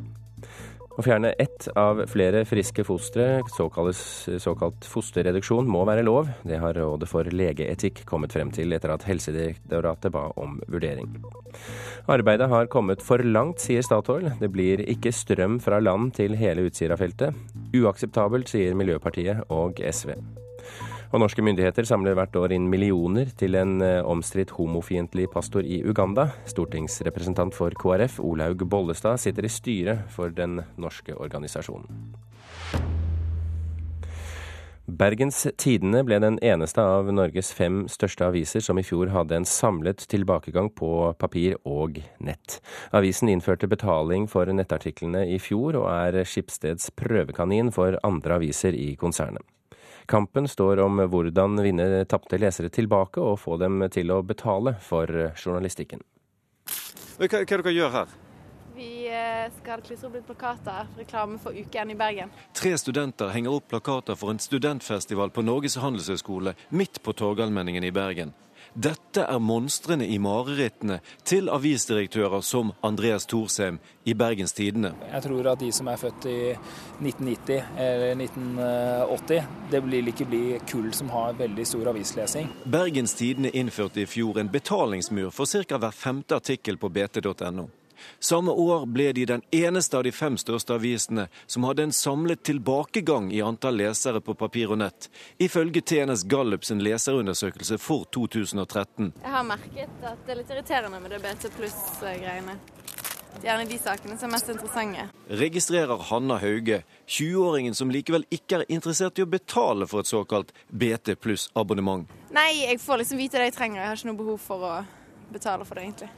Å 1.01 1.03
fjerne 1.07 1.31
ett 1.41 1.65
av 1.81 2.03
flere 2.05 2.43
friske 2.45 2.83
fostre, 2.85 3.39
såkalt 3.49 4.85
fosterreduksjon, 4.85 5.65
må 5.65 5.81
være 5.89 6.03
lov. 6.05 6.27
Det 6.45 6.59
har 6.61 6.77
Rådet 6.77 7.07
for 7.09 7.25
legeetikk 7.25 8.03
kommet 8.05 8.35
frem 8.35 8.51
til 8.53 8.69
etter 8.77 8.93
at 8.93 9.07
Helsedirektoratet 9.09 10.13
ba 10.13 10.27
om 10.37 10.59
vurdering. 10.69 11.15
Arbeidet 12.05 12.51
har 12.53 12.69
kommet 12.69 13.01
for 13.01 13.25
langt, 13.25 13.63
sier 13.65 13.81
Statoil. 13.81 14.29
Det 14.37 14.51
blir 14.53 14.85
ikke 14.93 15.09
strøm 15.09 15.57
fra 15.63 15.81
land 15.81 16.13
til 16.19 16.37
hele 16.37 16.67
Utsira-feltet. 16.69 17.33
Uakseptabelt, 17.81 18.53
sier 18.53 18.77
Miljøpartiet 18.77 19.49
og 19.49 19.81
SV. 19.81 20.13
Og 21.11 21.19
norske 21.19 21.43
myndigheter 21.43 21.83
samler 21.83 22.15
hvert 22.15 22.35
år 22.39 22.53
inn 22.55 22.69
millioner 22.71 23.33
til 23.35 23.57
en 23.59 23.81
eh, 23.83 23.99
omstridt 24.07 24.53
homofiendtlig 24.55 25.27
pastor 25.33 25.67
i 25.67 25.81
Uganda. 25.83 26.29
Stortingsrepresentant 26.47 27.55
for 27.57 27.75
KrF, 27.75 28.21
Olaug 28.23 28.63
Bollestad, 28.71 29.19
sitter 29.19 29.47
i 29.47 29.51
styret 29.51 30.07
for 30.15 30.31
den 30.31 30.61
norske 30.79 31.17
organisasjonen. 31.19 32.15
Bergens 34.91 35.43
Tidende 35.59 36.01
ble 36.07 36.17
den 36.23 36.39
eneste 36.43 36.83
av 36.83 37.11
Norges 37.13 37.51
fem 37.55 37.83
største 37.91 38.25
aviser 38.27 38.63
som 38.63 38.79
i 38.79 38.83
fjor 38.83 39.11
hadde 39.13 39.37
en 39.37 39.47
samlet 39.47 40.03
tilbakegang 40.11 40.71
på 40.75 41.11
papir 41.19 41.59
og 41.67 42.01
nett. 42.23 42.59
Avisen 42.95 43.31
innførte 43.31 43.69
betaling 43.71 44.27
for 44.31 44.47
nettartiklene 44.51 45.27
i 45.31 45.39
fjor, 45.39 45.79
og 45.83 45.87
er 45.91 46.23
Skipsteds 46.27 46.91
prøvekanin 46.95 47.71
for 47.75 47.99
andre 48.07 48.39
aviser 48.39 48.75
i 48.75 48.93
konsernet. 48.99 49.43
Kampen 50.05 50.47
står 50.47 50.81
om 50.85 51.03
hvordan 51.11 51.59
vinne 51.61 52.05
tapte 52.09 52.39
lesere 52.41 52.71
tilbake 52.73 53.21
og 53.21 53.39
få 53.41 53.59
dem 53.61 53.83
til 53.93 54.11
å 54.13 54.21
betale 54.25 54.77
for 54.81 55.09
journalistikken. 55.35 56.01
Hva, 57.17 57.27
hva 57.27 57.39
er 57.41 57.45
dere 57.45 57.73
gjør 57.75 57.95
her? 57.99 58.19
Vi 58.75 59.07
eh, 59.11 59.51
skal 59.59 59.81
klistre 59.83 60.07
opp 60.07 60.15
litt 60.15 60.25
plakater, 60.25 60.87
reklame 60.97 61.35
for 61.43 61.53
Uken 61.53 61.91
i 61.91 61.95
Bergen. 61.99 62.31
Tre 62.57 62.71
studenter 62.79 63.29
henger 63.35 63.53
opp 63.57 63.67
plakater 63.69 64.17
for 64.17 64.31
en 64.31 64.39
studentfestival 64.41 65.29
på 65.35 65.43
Norges 65.45 65.75
handelshøyskole 65.77 66.55
midt 66.69 67.01
på 67.03 67.13
Torgallmenningen 67.19 67.85
i 67.85 67.91
Bergen. 67.93 68.31
Dette 68.73 69.25
er 69.27 69.39
monstrene 69.43 70.05
i 70.07 70.15
marerittene 70.21 71.01
til 71.27 71.49
avisdirektører 71.51 72.39
som 72.45 72.71
Andreas 72.87 73.25
Thorsheim 73.27 73.81
i 74.07 74.13
Bergens 74.15 74.55
Tidende. 74.55 74.93
Jeg 75.11 75.25
tror 75.25 75.49
at 75.51 75.59
de 75.59 75.71
som 75.75 75.89
er 75.91 75.99
født 75.99 76.27
i 76.31 76.37
1990 77.03 77.65
eller 77.75 78.15
1980, 78.15 79.51
det 79.73 79.83
vil 79.89 80.13
ikke 80.13 80.29
bli 80.31 80.41
kull 80.71 80.87
som 80.95 81.11
har 81.11 81.35
veldig 81.41 81.67
stor 81.67 81.91
avislesing. 81.91 82.47
Bergens 82.63 83.17
Tidende 83.19 83.51
innførte 83.51 84.05
i 84.05 84.07
fjor 84.07 84.39
en 84.39 84.53
betalingsmur 84.53 85.35
for 85.35 85.45
ca. 85.45 85.77
hver 85.77 85.91
femte 85.91 86.39
artikkel 86.39 86.79
på 86.79 86.89
bt.no. 86.89 87.67
Samme 88.19 88.51
år 88.51 88.85
ble 88.91 89.11
de 89.13 89.25
den 89.25 89.43
eneste 89.51 89.97
av 89.97 90.03
de 90.07 90.11
fem 90.11 90.37
største 90.37 90.75
avisene 90.77 91.27
som 91.45 91.65
hadde 91.67 91.87
en 91.87 91.95
samlet 91.95 92.43
tilbakegang 92.47 93.31
i 93.33 93.41
antall 93.45 93.79
lesere 93.81 94.21
på 94.21 94.35
papir 94.37 94.71
og 94.71 94.81
nett, 94.83 95.09
ifølge 95.37 95.81
TNS 95.81 96.25
Gallup 96.31 96.65
sin 96.65 96.83
leserundersøkelse 96.83 97.77
for 97.81 98.05
2013. 98.13 99.13
Jeg 99.23 99.35
har 99.37 99.47
merket 99.47 100.05
at 100.05 100.21
det 100.25 100.35
er 100.35 100.41
litt 100.43 100.53
irriterende 100.53 101.01
med 101.01 101.15
det 101.15 101.21
BT 101.23 101.49
pluss-greiene. 101.57 102.59
Gjerne 103.41 103.65
de 103.65 103.77
sakene 103.79 104.17
som 104.19 104.27
er 104.27 104.35
mest 104.35 104.49
interessante. 104.51 105.07
Registrerer 105.39 106.03
Hanna 106.11 106.37
Hauge, 106.41 106.81
20-åringen 107.07 107.73
som 107.77 107.89
likevel 107.93 108.25
ikke 108.29 108.59
er 108.59 108.65
interessert 108.67 109.17
i 109.17 109.25
å 109.25 109.29
betale 109.29 109.87
for 109.89 110.03
et 110.03 110.11
såkalt 110.11 110.51
BT 110.67 111.15
pluss-abonnement. 111.23 112.11
Nei, 112.35 112.49
jeg 112.65 112.81
får 112.83 113.01
liksom 113.01 113.21
vite 113.21 113.39
det 113.39 113.49
jeg 113.49 113.57
trenger. 113.57 113.81
Jeg 113.81 113.89
har 113.89 114.01
ikke 114.01 114.11
noe 114.11 114.19
behov 114.19 114.43
for 114.43 114.67
å 114.67 114.73
betale 115.31 115.65
for 115.65 115.79
det, 115.79 115.87
egentlig. 115.87 116.11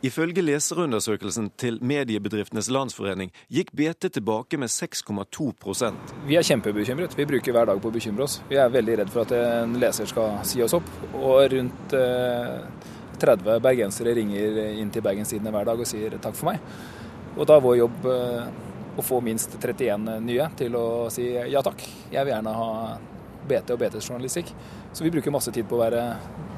Ifølge 0.00 0.40
leserundersøkelsen 0.40 1.50
til 1.60 1.74
Mediebedriftenes 1.84 2.70
Landsforening 2.72 3.34
gikk 3.52 3.68
BT 3.76 4.06
tilbake 4.14 4.56
med 4.56 4.72
6,2% 4.72 6.14
Vi 6.24 6.38
er 6.40 6.46
kjempebekymret. 6.46 7.12
Vi 7.18 7.26
bruker 7.28 7.52
hver 7.52 7.68
dag 7.68 7.82
på 7.82 7.90
å 7.90 7.92
bekymre 7.92 8.24
oss. 8.24 8.38
Vi 8.48 8.56
er 8.56 8.72
veldig 8.72 8.96
redd 9.02 9.12
for 9.12 9.28
at 9.28 9.34
en 9.36 9.76
leser 9.82 10.08
skal 10.08 10.38
si 10.48 10.62
oss 10.64 10.72
opp. 10.78 10.88
Og 11.20 11.44
rundt 11.52 11.92
eh, 11.98 12.56
30 13.20 13.60
bergensere 13.60 14.16
ringer 14.16 14.56
inn 14.80 14.88
til 14.94 15.04
Bergenstidene 15.04 15.52
hver 15.52 15.68
dag 15.68 15.84
og 15.84 15.92
sier 15.92 16.16
takk 16.16 16.38
for 16.38 16.54
meg. 16.54 16.64
Og 17.36 17.44
da 17.44 17.58
er 17.58 17.68
vår 17.68 17.78
jobb 17.82 18.10
eh, 18.14 18.50
å 18.96 19.04
få 19.04 19.20
minst 19.24 19.60
31 19.60 20.16
nye 20.24 20.48
til 20.56 20.80
å 20.80 20.86
si 21.12 21.28
ja 21.28 21.60
takk. 21.66 21.84
Jeg 22.08 22.24
vil 22.24 22.38
gjerne 22.38 22.56
ha 22.56 22.70
BT 23.50 23.76
og 23.76 23.84
BTs 23.84 24.08
journalistikk. 24.08 24.56
Så 24.92 25.04
vi 25.04 25.10
bruker 25.10 25.30
masse 25.30 25.52
tid 25.54 25.68
på 25.68 25.78
å 25.78 25.84
være 25.84 26.04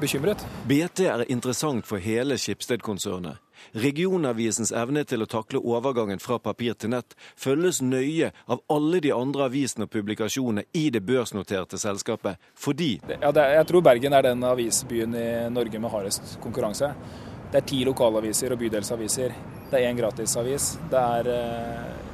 bekymret. 0.01 0.41
BT 0.67 1.05
er 1.05 1.25
interessant 1.31 1.85
for 1.85 2.01
hele 2.01 2.37
Skipsted-konsernet. 2.41 3.39
Regionavisens 3.71 4.73
evne 4.75 5.05
til 5.07 5.23
å 5.23 5.27
takle 5.29 5.61
overgangen 5.61 6.19
fra 6.19 6.39
papir 6.41 6.75
til 6.75 6.91
nett 6.91 7.15
følges 7.39 7.79
nøye 7.85 8.33
av 8.51 8.63
alle 8.73 8.99
de 9.05 9.13
andre 9.15 9.47
avisene 9.47 9.87
og 9.87 9.93
publikasjonene 9.93 10.65
i 10.75 10.89
det 10.91 11.03
børsnoterte 11.07 11.79
selskapet, 11.79 12.41
fordi 12.59 12.97
ja, 13.07 13.31
er, 13.31 13.59
Jeg 13.59 13.69
tror 13.69 13.85
Bergen 13.85 14.13
er 14.13 14.27
den 14.27 14.43
avisbyen 14.43 15.15
i 15.15 15.27
Norge 15.53 15.79
med 15.79 15.93
hardest 15.93 16.37
konkurranse. 16.43 16.91
Det 17.53 17.61
er 17.61 17.69
ti 17.69 17.83
lokalaviser 17.85 18.51
og 18.51 18.59
bydelsaviser. 18.59 19.35
Det 19.69 19.79
er 19.79 19.91
én 19.91 19.97
gratisavis. 19.97 20.73
Det 20.89 20.99
er 20.99 21.29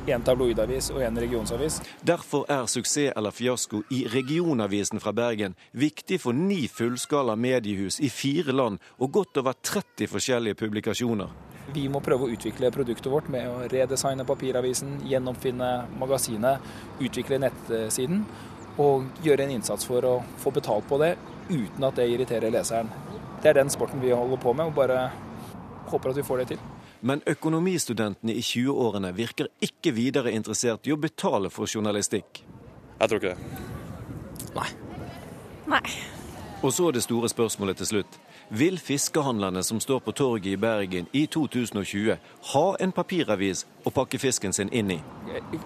én 0.09 0.23
tabloidavis 0.25 0.89
og 0.93 1.03
én 1.05 1.19
regionsavis. 1.21 1.79
Derfor 2.05 2.45
er 2.49 2.67
suksess 2.67 3.13
eller 3.15 3.31
fiasko 3.35 3.83
i 3.93 4.03
regionavisen 4.09 4.99
fra 4.99 5.13
Bergen 5.13 5.55
viktig 5.71 6.19
for 6.21 6.33
ni 6.33 6.67
fullskala 6.67 7.35
mediehus 7.35 7.99
i 7.99 8.09
fire 8.09 8.55
land 8.55 8.79
og 8.97 9.11
godt 9.11 9.41
over 9.41 9.53
30 9.53 10.09
forskjellige 10.09 10.59
publikasjoner. 10.59 11.29
Vi 11.73 11.85
må 11.91 12.01
prøve 12.01 12.25
å 12.25 12.33
utvikle 12.33 12.71
produktet 12.73 13.11
vårt 13.11 13.29
med 13.29 13.45
å 13.45 13.67
redesigne 13.69 14.25
papiravisen, 14.25 15.03
gjenoppfinne 15.05 15.69
magasinet, 16.01 16.65
utvikle 16.99 17.37
nettsiden 17.43 18.23
og 18.79 19.05
gjøre 19.25 19.45
en 19.45 19.53
innsats 19.59 19.85
for 19.85 20.05
å 20.07 20.15
få 20.41 20.53
betalt 20.55 20.87
på 20.89 20.97
det 21.01 21.13
uten 21.49 21.85
at 21.85 21.97
det 21.99 22.09
irriterer 22.09 22.53
leseren. 22.53 22.89
Det 23.41 23.51
er 23.51 23.59
den 23.61 23.71
sporten 23.71 24.01
vi 24.01 24.11
holder 24.11 24.41
på 24.41 24.53
med, 24.53 24.69
og 24.69 24.77
bare 24.77 25.09
håper 25.89 26.11
at 26.11 26.19
vi 26.19 26.25
får 26.25 26.41
det 26.41 26.47
til. 26.53 26.65
Men 27.01 27.21
økonomistudentene 27.27 28.33
i 28.35 28.41
20-årene 28.43 29.13
virker 29.15 29.47
ikke 29.63 29.93
videre 29.95 30.33
interessert 30.35 30.87
i 30.87 30.93
å 30.93 30.99
betale 30.99 31.51
for 31.53 31.69
journalistikk. 31.71 32.43
Jeg 32.99 33.09
tror 33.09 33.21
ikke 33.21 33.35
det. 33.35 33.37
Nei. 34.55 34.69
Nei. 35.69 35.83
Og 36.59 36.73
så 36.75 36.89
det 36.91 37.05
store 37.05 37.29
spørsmålet 37.31 37.79
til 37.79 37.87
slutt. 37.93 38.19
Vil 38.49 38.79
fiskehandlerne 38.81 39.63
som 39.63 39.79
står 39.79 39.99
på 40.03 40.11
torget 40.11 40.51
i 40.51 40.59
Bergen 40.59 41.07
i 41.13 41.25
2020 41.25 42.17
ha 42.51 42.65
en 42.81 42.91
papiravis 42.91 43.63
å 43.85 43.93
pakke 43.95 44.19
fisken 44.19 44.53
sin 44.53 44.73
inn 44.73 44.91
i? 44.97 44.99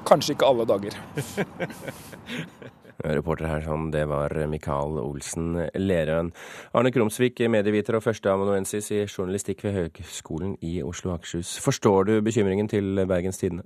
Kanskje 0.06 0.36
ikke 0.36 0.52
alle 0.52 0.68
dager. 0.70 1.00
Reporter 3.02 3.50
her 3.50 3.64
sånn, 3.66 3.90
det 3.94 4.04
var 4.12 4.36
Mikael 4.52 5.00
Olsen 5.02 5.56
Lerøen. 5.80 6.34
Arne 6.78 6.92
Krumsvik, 6.94 7.42
medieviter 7.50 7.98
og 7.98 8.06
førsteamanuensis 8.06 8.92
i 8.94 9.04
journalistikk 9.06 9.64
ved 9.66 9.78
Høgskolen 9.78 10.58
i 10.62 10.82
Oslo 10.86 11.14
og 11.14 11.22
Akershus. 11.22 11.56
Forstår 11.64 12.10
du 12.10 12.14
bekymringen 12.26 12.70
til 12.72 13.06
Bergens 13.10 13.42
Tidende? 13.42 13.66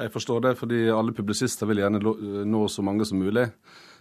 Jeg 0.00 0.12
forstår 0.14 0.40
det, 0.40 0.56
fordi 0.58 0.88
alle 0.94 1.12
publisister 1.12 1.68
vil 1.68 1.82
gjerne 1.82 2.00
nå 2.48 2.64
så 2.72 2.82
mange 2.82 3.04
som 3.04 3.20
mulig. 3.20 3.48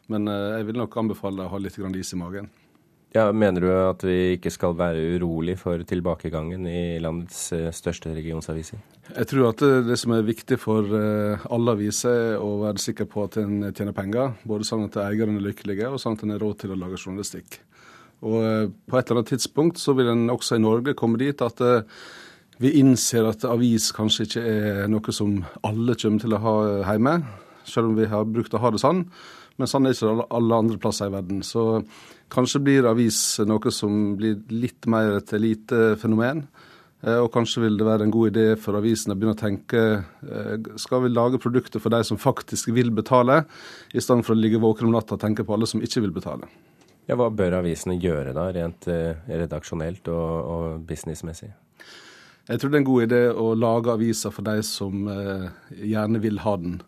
Men 0.09 0.27
eh, 0.27 0.57
jeg 0.57 0.69
vil 0.69 0.81
nok 0.81 0.97
anbefale 1.01 1.41
deg 1.41 1.49
å 1.49 1.53
ha 1.53 1.61
litt 1.61 1.77
is 1.77 2.13
i 2.13 2.19
magen. 2.19 2.49
Ja, 3.15 3.31
Mener 3.33 3.63
du 3.63 3.69
at 3.73 4.03
vi 4.05 4.35
ikke 4.35 4.51
skal 4.53 4.75
være 4.77 5.01
urolig 5.15 5.55
for 5.57 5.81
tilbakegangen 5.81 6.67
i 6.69 6.99
landets 7.01 7.47
eh, 7.57 7.71
største 7.73 8.11
regionsaviser? 8.13 8.77
Jeg 9.09 9.29
tror 9.31 9.47
at 9.49 9.63
det 9.87 9.97
som 9.97 10.13
er 10.13 10.27
viktig 10.27 10.59
for 10.61 10.85
eh, 10.93 11.47
alle 11.49 11.73
aviser, 11.73 12.35
er 12.35 12.43
å 12.45 12.59
være 12.61 12.83
sikker 12.83 13.09
på 13.09 13.23
at 13.25 13.39
en 13.41 13.71
tjener 13.71 13.95
penger. 13.97 14.35
Både 14.45 14.67
sånn 14.67 14.85
at 14.85 14.99
eierne 15.01 15.39
er 15.39 15.47
lykkelige, 15.47 15.89
og 15.89 15.97
sånn 16.01 16.19
at 16.19 16.27
en 16.27 16.35
har 16.35 16.43
råd 16.45 16.61
til 16.61 16.75
å 16.75 16.77
lage 16.77 17.01
journalistikk. 17.01 17.57
Og 18.29 18.37
eh, 18.45 18.69
på 18.69 18.99
et 18.99 19.09
eller 19.09 19.23
annet 19.23 19.33
tidspunkt 19.33 19.81
så 19.81 19.97
vil 19.97 20.13
en 20.13 20.29
også 20.35 20.59
i 20.59 20.63
Norge 20.67 20.93
komme 20.99 21.17
dit 21.17 21.41
at 21.41 21.65
vi 22.61 22.75
innser 22.77 23.25
at 23.25 23.47
avis 23.47 23.89
kanskje 23.95 24.27
ikke 24.27 24.45
er 24.53 24.89
noe 24.91 25.15
som 25.15 25.39
alle 25.65 25.97
kommer 25.97 26.21
til 26.21 26.37
å 26.37 26.43
ha 26.45 26.55
hjemme, 26.91 27.17
selv 27.65 27.89
om 27.89 27.97
vi 27.97 28.09
har 28.11 28.29
brukt 28.29 28.53
å 28.53 28.61
ha 28.61 28.69
det 28.75 28.83
sånn. 28.83 29.07
Men 29.59 29.67
sånn 29.67 29.85
er 29.85 29.95
ikke 29.95 30.29
alle 30.31 30.63
andre 30.63 30.79
plasser 30.81 31.11
i 31.11 31.13
verden. 31.13 31.43
Så 31.43 31.83
Kanskje 32.29 32.61
blir 32.61 32.85
avis 32.85 33.39
noe 33.49 33.71
som 33.73 34.13
blir 34.17 34.37
litt 34.53 34.85
mer 34.89 35.15
et 35.17 35.31
elitefenomen. 35.33 36.43
Eh, 37.01 37.17
og 37.17 37.31
kanskje 37.33 37.63
vil 37.63 37.77
det 37.79 37.87
være 37.87 38.05
en 38.05 38.13
god 38.13 38.33
idé 38.33 38.45
for 38.59 38.77
avisene 38.77 39.15
å 39.15 39.19
begynne 39.19 39.37
å 39.37 39.39
tenke 39.39 39.83
eh, 39.97 40.67
skal 40.77 41.05
vi 41.05 41.13
lage 41.13 41.39
produkter 41.41 41.81
for 41.81 41.93
de 41.93 42.03
som 42.05 42.19
faktisk 42.21 42.73
vil 42.75 42.91
betale, 42.93 43.41
i 43.95 44.03
stedet 44.03 44.27
for 44.27 44.35
å 44.35 44.39
ligge 44.39 44.61
våken 44.61 44.89
om 44.89 44.93
natta 44.97 45.15
og 45.15 45.23
tenke 45.23 45.45
på 45.47 45.55
alle 45.55 45.69
som 45.69 45.81
ikke 45.81 46.03
vil 46.05 46.13
betale. 46.13 46.49
Ja, 47.09 47.17
Hva 47.17 47.31
bør 47.33 47.61
avisene 47.63 47.97
gjøre 47.97 48.35
da, 48.37 48.49
rent 48.53 48.85
eh, 48.91 49.23
redaksjonelt 49.25 50.11
og, 50.13 50.51
og 50.53 50.85
businessmessig? 50.85 51.49
Jeg 52.49 52.61
tror 52.61 52.69
det 52.69 52.77
er 52.77 52.83
en 52.83 52.91
god 52.91 53.07
idé 53.07 53.23
å 53.29 53.49
lage 53.57 53.93
aviser 53.93 54.33
for 54.33 54.45
de 54.45 54.61
som 54.65 55.05
gjerne 55.69 56.21
vil 56.21 56.39
ha 56.41 56.53
den. 56.57 56.79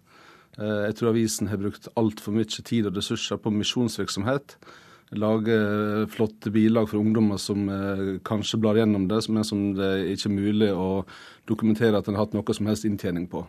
Jeg 0.60 0.96
tror 0.98 1.14
avisen 1.14 1.48
har 1.48 1.62
brukt 1.62 1.88
altfor 1.96 2.36
mye 2.36 2.64
tid 2.68 2.90
og 2.90 2.98
ressurser 2.98 3.40
på 3.40 3.54
misjonsvirksomhet 3.56 4.58
lage 5.20 5.56
flotte 6.12 6.52
bilag 6.54 6.88
for 6.90 7.02
ungdommer 7.02 7.40
som 7.42 7.68
eh, 7.70 8.04
kanskje 8.28 8.60
blar 8.62 8.80
gjennom 8.80 9.10
det, 9.12 9.20
men 9.30 9.48
som 9.48 9.72
det 9.76 9.92
ikke 10.14 10.30
er 10.30 10.38
mulig 10.38 10.70
å 10.72 11.04
dokumentere 11.50 12.00
at 12.00 12.08
en 12.08 12.16
har 12.16 12.28
hatt 12.28 12.38
noe 12.38 12.56
som 12.56 12.70
helst 12.70 12.88
inntjening 12.88 13.28
på. 13.32 13.44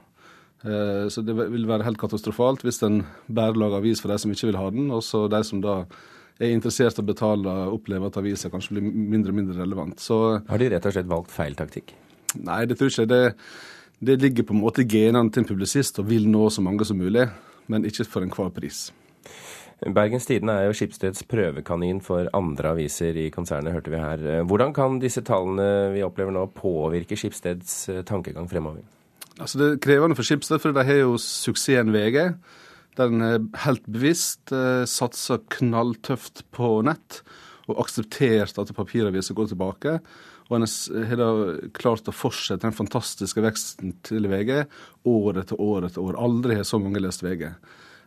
Eh, 0.66 1.06
så 1.12 1.22
det 1.22 1.36
vil 1.38 1.68
være 1.70 1.86
helt 1.86 2.00
katastrofalt 2.02 2.64
hvis 2.66 2.82
en 2.86 3.02
bare 3.28 3.58
lager 3.58 3.78
avis 3.78 4.02
for 4.02 4.10
de 4.10 4.18
som 4.18 4.34
ikke 4.34 4.50
vil 4.50 4.58
ha 4.58 4.66
den, 4.74 4.90
og 4.90 5.04
så 5.06 5.28
de 5.30 5.42
som 5.46 5.62
da 5.62 5.82
er 6.42 6.50
interessert 6.50 6.98
i 6.98 7.04
å 7.04 7.06
betale, 7.06 7.58
opplever 7.70 8.10
at 8.10 8.18
avisa 8.18 8.50
kanskje 8.50 8.78
blir 8.78 8.88
mindre 8.88 9.30
og 9.30 9.38
mindre 9.38 9.60
relevant. 9.60 10.02
Så, 10.02 10.18
har 10.48 10.58
de 10.58 10.72
rett 10.72 10.88
og 10.88 10.96
slett 10.96 11.10
valgt 11.10 11.30
feil 11.30 11.54
taktikk? 11.54 11.94
Nei, 12.42 12.64
det 12.66 12.80
tror 12.80 12.90
jeg 12.90 13.04
ikke. 13.04 13.10
Det, 13.12 13.22
det 14.02 14.18
ligger 14.22 14.46
på 14.48 14.54
en 14.56 14.62
måte 14.62 14.82
i 14.82 14.88
genene 14.90 15.30
til 15.30 15.44
en 15.44 15.48
publisist 15.52 16.00
og 16.02 16.08
vil 16.10 16.26
nå 16.30 16.48
så 16.50 16.64
mange 16.64 16.86
som 16.88 16.98
mulig, 16.98 17.28
men 17.70 17.86
ikke 17.86 18.08
for 18.10 18.26
enhver 18.26 18.50
pris. 18.54 18.88
Bergens 19.82 20.26
Tidende 20.28 20.54
er 20.58 20.68
jo 20.68 20.74
Skipsteds 20.78 21.24
prøvekanin 21.26 21.98
for 22.02 22.28
andre 22.38 22.70
aviser 22.70 23.16
i 23.18 23.28
konsernet, 23.34 23.74
hørte 23.74 23.90
vi 23.90 23.98
her. 23.98 24.42
Hvordan 24.46 24.74
kan 24.74 25.00
disse 25.02 25.24
tallene 25.26 25.90
vi 25.94 26.04
opplever 26.06 26.34
nå 26.34 26.44
påvirke 26.54 27.18
Skipsteds 27.18 27.88
eh, 27.90 28.02
tankegang 28.06 28.46
fremover? 28.50 28.84
Altså 29.40 29.58
Det 29.58 29.68
er 29.68 29.80
krevende 29.82 30.18
for 30.18 30.26
Skipsted, 30.26 30.60
for 30.62 30.74
de 30.74 30.84
har 30.86 31.00
jo 31.02 31.16
suksessen 31.18 31.90
VG. 31.94 32.18
Der 32.98 33.10
en 33.10 33.26
er 33.26 33.38
helt 33.64 33.86
bevisst 33.90 34.54
eh, 34.54 34.84
satser 34.86 35.42
knalltøft 35.50 36.44
på 36.54 36.76
nett 36.86 37.22
og 37.70 37.82
akseptert 37.82 38.58
at 38.58 38.74
papiraviser 38.76 39.34
går 39.34 39.50
tilbake. 39.50 39.98
Og 40.48 40.58
en 40.58 40.66
har 41.08 41.20
da 41.20 41.30
klart 41.76 42.08
å 42.10 42.14
fortsette 42.14 42.66
den 42.66 42.76
fantastiske 42.76 43.44
veksten 43.44 43.94
til 44.06 44.28
VG 44.30 44.64
år 45.08 45.42
etter 45.44 45.60
år 45.60 45.88
etter 45.88 46.02
år. 46.02 46.18
Aldri 46.20 46.58
har 46.58 46.68
så 46.68 46.80
mange 46.82 47.02
lest 47.02 47.24
VG. 47.24 47.48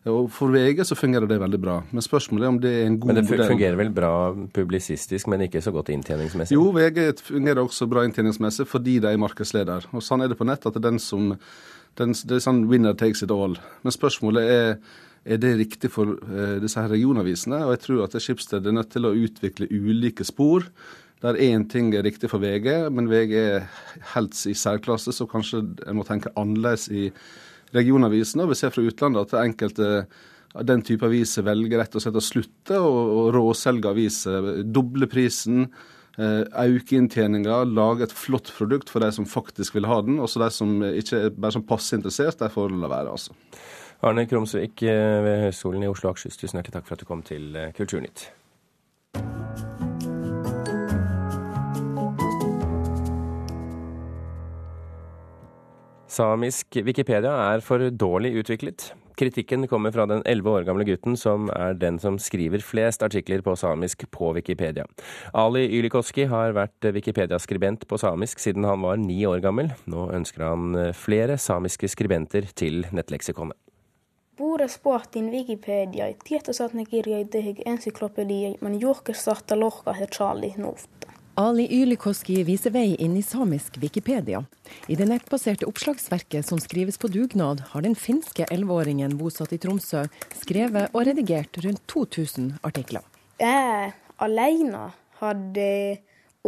Og 0.05 0.27
For 0.29 0.53
VG 0.53 0.83
så 0.85 0.97
fungerer 0.97 1.25
det 1.25 1.39
veldig 1.41 1.59
bra. 1.61 1.79
Men 1.89 2.05
spørsmålet 2.05 2.45
er 2.45 2.51
om 2.51 2.59
det 2.61 2.73
er 2.75 2.83
en 2.85 2.97
god 2.99 3.09
modell. 3.09 3.25
Men 3.25 3.39
det 3.41 3.47
fungerer 3.49 3.79
vel 3.79 3.93
bra 3.95 4.11
publisistisk, 4.53 5.31
men 5.31 5.47
ikke 5.47 5.63
så 5.65 5.73
godt 5.73 5.89
inntjeningsmessig? 5.95 6.53
Jo, 6.53 6.67
VG 6.75 7.23
fungerer 7.25 7.63
også 7.63 7.87
bra 7.89 8.03
inntjeningsmessig 8.05 8.67
fordi 8.69 8.99
de 9.01 9.09
er 9.09 9.21
markedsleder. 9.21 9.89
Og 9.95 10.05
sånn 10.05 10.21
er 10.21 10.29
det 10.29 10.37
på 10.37 10.45
nett 10.45 10.61
at 10.61 10.77
det 10.77 10.83
er 10.83 10.91
den 10.91 11.01
som 11.01 11.33
den, 11.95 12.11
Det 12.11 12.37
er 12.37 12.43
sånn 12.43 12.65
winner 12.69 12.93
takes 12.93 13.23
it 13.23 13.31
all. 13.33 13.57
Men 13.81 13.95
spørsmålet 13.95 14.51
er 14.51 14.77
er 15.25 15.39
det 15.41 15.55
riktig 15.57 15.89
for 15.89 16.19
uh, 16.21 16.57
disse 16.61 16.77
her 16.77 16.91
regionavisene. 16.93 17.63
Og 17.65 17.73
jeg 17.73 17.83
tror 17.87 18.03
at 18.05 18.17
Schibsted 18.21 18.67
er 18.67 18.75
nødt 18.77 18.91
til 18.93 19.07
å 19.07 19.15
utvikle 19.17 19.65
ulike 19.73 20.25
spor. 20.27 20.67
Der 21.23 21.39
én 21.39 21.63
ting 21.71 21.93
er 21.95 22.03
riktig 22.03 22.29
for 22.29 22.43
VG, 22.43 22.89
men 22.91 23.07
VG 23.09 23.33
er 23.39 23.67
helt 24.13 24.37
i 24.49 24.53
særklasse, 24.57 25.13
så 25.15 25.27
kanskje 25.29 25.63
en 25.87 25.97
må 25.97 26.03
tenke 26.07 26.33
annerledes 26.35 26.89
i 26.91 27.07
regionavisene. 27.75 28.43
Og 28.43 28.51
vi 28.51 28.59
ser 28.59 28.73
fra 28.75 28.83
utlandet 28.83 29.31
at 29.31 29.45
enkelte 29.45 29.89
av 30.55 30.67
den 30.67 30.83
type 30.85 31.07
aviser 31.07 31.45
velger 31.47 31.81
rett 31.81 31.95
og 31.95 32.03
slett 32.03 32.19
å 32.19 32.23
slutte 32.23 32.79
å, 32.79 32.91
å 32.91 33.21
råselge 33.35 33.91
aviser. 33.91 34.49
Doble 34.63 35.07
prisen, 35.11 35.69
eh, 36.19 36.43
øke 36.67 36.99
inntjeninga, 36.99 37.63
lage 37.67 38.07
et 38.07 38.15
flott 38.15 38.51
produkt 38.55 38.91
for 38.91 39.03
de 39.03 39.11
som 39.15 39.27
faktisk 39.27 39.75
vil 39.79 39.89
ha 39.91 40.01
den. 40.05 40.19
Og 40.19 40.31
så 40.31 40.43
de 40.43 40.51
som 40.53 40.77
ikke 40.91 41.25
er 41.27 41.33
bare 41.35 41.57
som 41.57 41.65
passe 41.67 41.97
interessert, 41.97 42.39
de 42.39 42.51
får 42.51 42.75
la 42.75 42.91
være, 42.91 43.15
altså. 43.15 43.35
Arne 44.05 44.27
Krumsvik 44.29 44.83
eh, 44.83 45.23
ved 45.25 45.47
Høgskolen 45.47 45.87
i 45.87 45.89
Oslo 45.89 46.11
og 46.11 46.15
Akershus, 46.15 46.37
tusen 46.37 46.59
hjertelig 46.59 46.77
takk 46.77 46.89
for 46.89 46.97
at 46.97 47.03
du 47.03 47.09
kom 47.09 47.23
til 47.25 47.55
eh, 47.55 47.71
Kulturnytt. 47.75 48.29
Samisk 56.15 56.77
Wikipedia 56.85 57.31
er 57.51 57.63
for 57.65 57.81
dårlig 57.91 58.37
utviklet. 58.39 58.93
Kritikken 59.19 59.65
kommer 59.67 59.91
fra 59.91 60.05
den 60.07 60.21
elleve 60.27 60.53
år 60.59 60.65
gamle 60.67 60.85
gutten 60.87 61.17
som 61.19 61.49
er 61.51 61.75
den 61.79 61.97
som 61.99 62.15
skriver 62.19 62.63
flest 62.63 63.03
artikler 63.03 63.43
på 63.43 63.55
samisk 63.59 64.05
på 64.15 64.29
Wikipedia. 64.35 64.85
Ali 65.35 65.65
Ylikoski 65.75 66.27
har 66.31 66.55
vært 66.55 66.87
Wikipedia-skribent 66.95 67.83
på 67.87 67.99
samisk 67.99 68.39
siden 68.43 68.67
han 68.67 68.83
var 68.83 68.99
ni 68.99 69.21
år 69.27 69.43
gammel. 69.43 69.73
Nå 69.91 70.07
ønsker 70.15 70.47
han 70.47 70.79
flere 70.95 71.35
samiske 71.39 71.91
skribenter 71.91 72.47
til 72.55 72.85
nettleksikonet. 72.95 73.57
Puures 74.35 74.75
pohtin 74.83 75.29
Wikipedia, 75.31 76.09
tietoisat 76.27 76.75
kirjoiteihin 76.91 77.63
ensiklopedia, 77.71 78.55
man 78.59 78.79
juhkes 78.79 79.23
sahta 79.27 79.55
lohka 79.55 79.95
Charlie 80.11 80.55
Nuft. 80.59 81.07
Ali 81.37 81.67
Ylikoski 81.81 82.43
viser 82.47 82.71
vei 82.71 82.93
inn 82.95 83.17
i 83.19 83.21
samisk 83.21 83.75
Wikipedia. 83.81 84.39
I 84.87 84.95
det 84.95 85.03
nettbaserte 85.09 85.67
oppslagsverket 85.67 86.47
som 86.47 86.61
skrives 86.63 86.95
på 86.97 87.09
dugnad, 87.11 87.59
har 87.73 87.83
den 87.83 87.95
finske 87.99 88.45
elleveåringen 88.47 89.17
bosatt 89.19 89.51
i 89.51 89.59
Tromsø 89.59 90.05
skrevet 90.31 90.95
og 90.95 91.03
redigert 91.09 91.59
rundt 91.65 91.83
2000 91.91 92.53
artikler. 92.63 93.03
Jeg 93.43 93.91
alene 94.23 94.85
hadde 95.19 95.67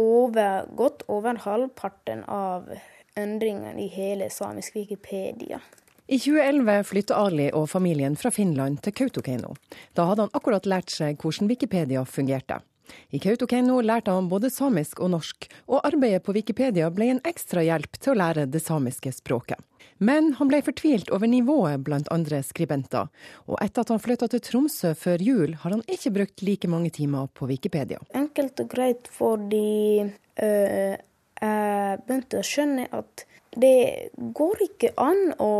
over, 0.00 0.64
gått 0.72 1.04
over 1.12 1.36
halvparten 1.44 2.24
av 2.24 2.72
endringene 3.12 3.84
i 3.84 3.90
hele 3.92 4.30
samisk 4.32 4.80
Wikipedia. 4.80 5.60
I 6.08 6.16
2011 6.16 6.88
flytta 6.88 7.20
Ali 7.26 7.50
og 7.52 7.68
familien 7.68 8.16
fra 8.16 8.32
Finland 8.32 8.80
til 8.80 8.96
Kautokeino. 8.96 9.52
Da 9.92 10.08
hadde 10.08 10.24
han 10.24 10.32
akkurat 10.40 10.64
lært 10.64 10.96
seg 10.96 11.20
hvordan 11.20 11.52
Wikipedia 11.52 12.08
fungerte. 12.08 12.62
I 13.10 13.20
Kautokeino 13.22 13.80
lærte 13.84 14.14
han 14.14 14.30
både 14.30 14.50
samisk 14.52 15.00
og 15.04 15.12
norsk, 15.14 15.48
og 15.68 15.86
arbeidet 15.86 16.24
på 16.26 16.34
Wikipedia 16.36 16.90
ble 16.94 17.12
en 17.14 17.24
ekstra 17.28 17.64
hjelp 17.66 17.98
til 17.98 18.14
å 18.14 18.18
lære 18.20 18.46
det 18.50 18.62
samiske 18.64 19.12
språket. 19.16 19.60
Men 19.98 20.32
han 20.38 20.50
ble 20.50 20.60
fortvilt 20.62 21.10
over 21.14 21.30
nivået 21.30 21.82
blant 21.86 22.10
andre 22.14 22.40
skribenter, 22.46 23.08
og 23.46 23.58
etter 23.64 23.82
at 23.82 23.90
han 23.92 24.02
flytta 24.02 24.28
til 24.30 24.42
Tromsø 24.46 24.92
før 24.98 25.24
jul, 25.24 25.56
har 25.62 25.74
han 25.74 25.82
ikke 25.90 26.14
brukt 26.14 26.44
like 26.46 26.70
mange 26.70 26.92
timer 26.94 27.26
på 27.34 27.50
Wikipedia. 27.50 27.98
Enkelt 28.14 28.62
og 28.62 28.70
greit 28.70 29.10
fordi 29.10 30.04
øh, 30.06 30.94
jeg 31.40 32.00
begynte 32.06 32.40
å 32.40 32.46
skjønne 32.46 32.86
at 32.94 33.26
det 33.58 34.10
går 34.36 34.64
ikke 34.68 34.94
an 35.00 35.32
å 35.42 35.54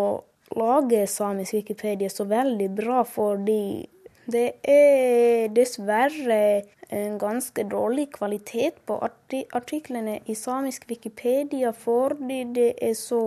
lage 0.57 1.07
samisk 1.11 1.59
Wikipedia 1.59 2.11
så 2.11 2.25
veldig 2.29 2.69
bra, 2.77 3.03
fordi 3.05 3.87
det 4.29 4.49
er 4.69 5.49
dessverre 5.57 6.41
en 6.89 7.19
ganske 7.21 7.65
dårlig 7.69 8.09
kvalitet 8.17 8.81
på 8.89 8.97
artiklene 9.05 10.19
i 10.29 10.37
samisk 10.37 10.87
Wikipedia 10.89 11.73
fordi 11.77 12.43
det 12.57 12.69
er 12.85 12.95
så 12.97 13.23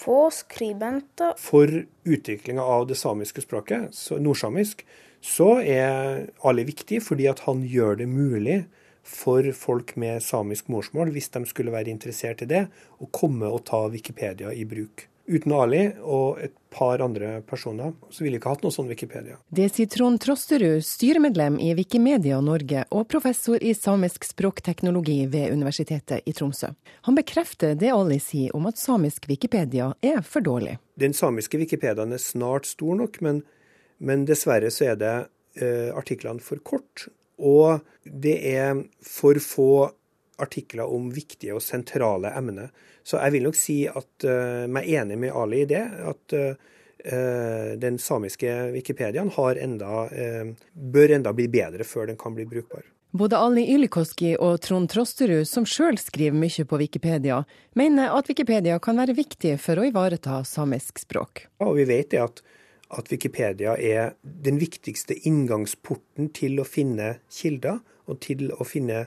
få 0.00 0.18
skribenter. 0.32 1.36
For 1.40 1.68
utviklinga 2.04 2.64
av 2.64 2.88
det 2.88 2.96
samiske 3.00 3.44
språket, 3.44 3.92
nordsamisk, 4.20 4.84
så 5.24 5.58
er 5.60 6.26
Ali 6.44 6.64
viktig 6.68 7.00
fordi 7.04 7.28
han 7.46 7.64
gjør 7.68 8.00
det 8.02 8.08
mulig 8.08 8.64
for 9.04 9.44
folk 9.52 9.96
med 10.00 10.22
samisk 10.24 10.68
morsmål, 10.72 11.12
hvis 11.12 11.28
de 11.32 11.44
skulle 11.48 11.72
være 11.72 11.92
interessert 11.92 12.44
i 12.44 12.48
det, 12.48 12.66
å 13.00 13.08
komme 13.12 13.48
og 13.52 13.66
ta 13.68 13.84
Wikipedia 13.92 14.52
i 14.52 14.64
bruk. 14.68 15.08
Uten 15.26 15.52
Ali 15.56 15.86
og 16.02 16.40
et 16.44 16.52
par 16.74 17.00
andre 17.00 17.38
personer, 17.48 17.94
så 18.10 18.24
ville 18.24 18.36
vi 18.36 18.42
ikke 18.42 18.50
hatt 18.52 18.64
noe 18.64 18.74
sånn 18.74 18.90
Wikipedia. 18.90 19.38
Det 19.48 19.70
sier 19.72 19.88
Trond 19.88 20.20
Trosterud, 20.20 20.82
styremedlem 20.84 21.56
i 21.62 21.70
Wikimedia 21.78 22.40
Norge 22.44 22.82
og 22.92 23.06
professor 23.08 23.62
i 23.62 23.72
samisk 23.78 24.26
språkteknologi 24.28 25.22
ved 25.32 25.54
Universitetet 25.54 26.28
i 26.28 26.34
Tromsø. 26.36 26.74
Han 27.08 27.16
bekrefter 27.16 27.72
det 27.78 27.94
Ali 27.94 28.20
sier 28.20 28.52
om 28.56 28.68
at 28.68 28.80
samisk 28.80 29.30
Wikipedia 29.30 29.92
er 30.04 30.20
for 30.26 30.44
dårlig. 30.44 30.76
Den 31.00 31.16
samiske 31.16 31.58
Wikipediaen 31.62 32.12
er 32.12 32.22
snart 32.22 32.68
stor 32.68 32.98
nok, 33.00 33.20
men, 33.24 33.40
men 33.98 34.28
dessverre 34.28 34.68
så 34.74 34.92
er 34.92 35.00
det 35.00 35.14
eh, 35.56 35.90
artiklene 35.96 36.44
for 36.44 36.60
kort. 36.60 37.08
Og 37.40 37.80
det 38.04 38.36
er 38.52 38.84
for 39.02 39.40
få 39.42 39.70
artikler 40.42 40.90
om 40.90 41.10
viktige 41.14 41.54
og 41.56 41.62
sentrale 41.62 42.32
emner. 42.36 42.72
Så 43.04 43.20
jeg 43.20 43.36
vil 43.36 43.46
nok 43.48 43.58
si 43.58 43.82
at 43.90 44.26
uh, 44.28 44.64
meg 44.70 44.88
enig 44.90 45.18
med 45.26 45.36
Ali 45.36 45.64
i 45.64 45.68
det. 45.70 45.84
At 46.14 46.36
uh, 46.38 46.72
den 47.78 47.98
samiske 48.00 48.48
Wikipediaen 48.72 49.28
har 49.34 49.58
enda, 49.60 50.06
bør 50.72 51.12
enda 51.18 51.34
bli 51.36 51.50
bedre 51.52 51.84
før 51.84 52.08
den 52.08 52.16
kan 52.16 52.32
bli 52.32 52.46
brukbar. 52.48 52.86
Både 53.14 53.38
Ali 53.38 53.62
Ylikoski 53.70 54.32
og 54.42 54.56
Trond 54.64 54.90
Trosterud, 54.90 55.44
som 55.46 55.62
sjøl 55.62 55.94
skriver 56.02 56.34
mye 56.34 56.64
på 56.66 56.78
Wikipedia, 56.80 57.36
mener 57.78 58.10
at 58.10 58.26
Wikipedia 58.26 58.80
kan 58.82 58.98
være 58.98 59.14
viktig 59.14 59.52
for 59.62 59.78
å 59.78 59.84
ivareta 59.86 60.40
samisk 60.42 60.98
språk. 60.98 61.44
Ja, 61.60 61.68
og 61.68 61.78
vi 61.78 61.84
vet 61.92 62.16
at, 62.18 62.42
at 62.90 63.12
Wikipedia 63.14 63.76
er 63.78 64.16
den 64.24 64.58
viktigste 64.58 65.14
inngangsporten 65.30 66.32
til 66.34 66.58
å 66.58 66.66
finne 66.66 67.20
kilder, 67.30 67.78
og 68.10 68.18
til 68.26 68.50
å 68.50 68.66
finne 68.66 69.04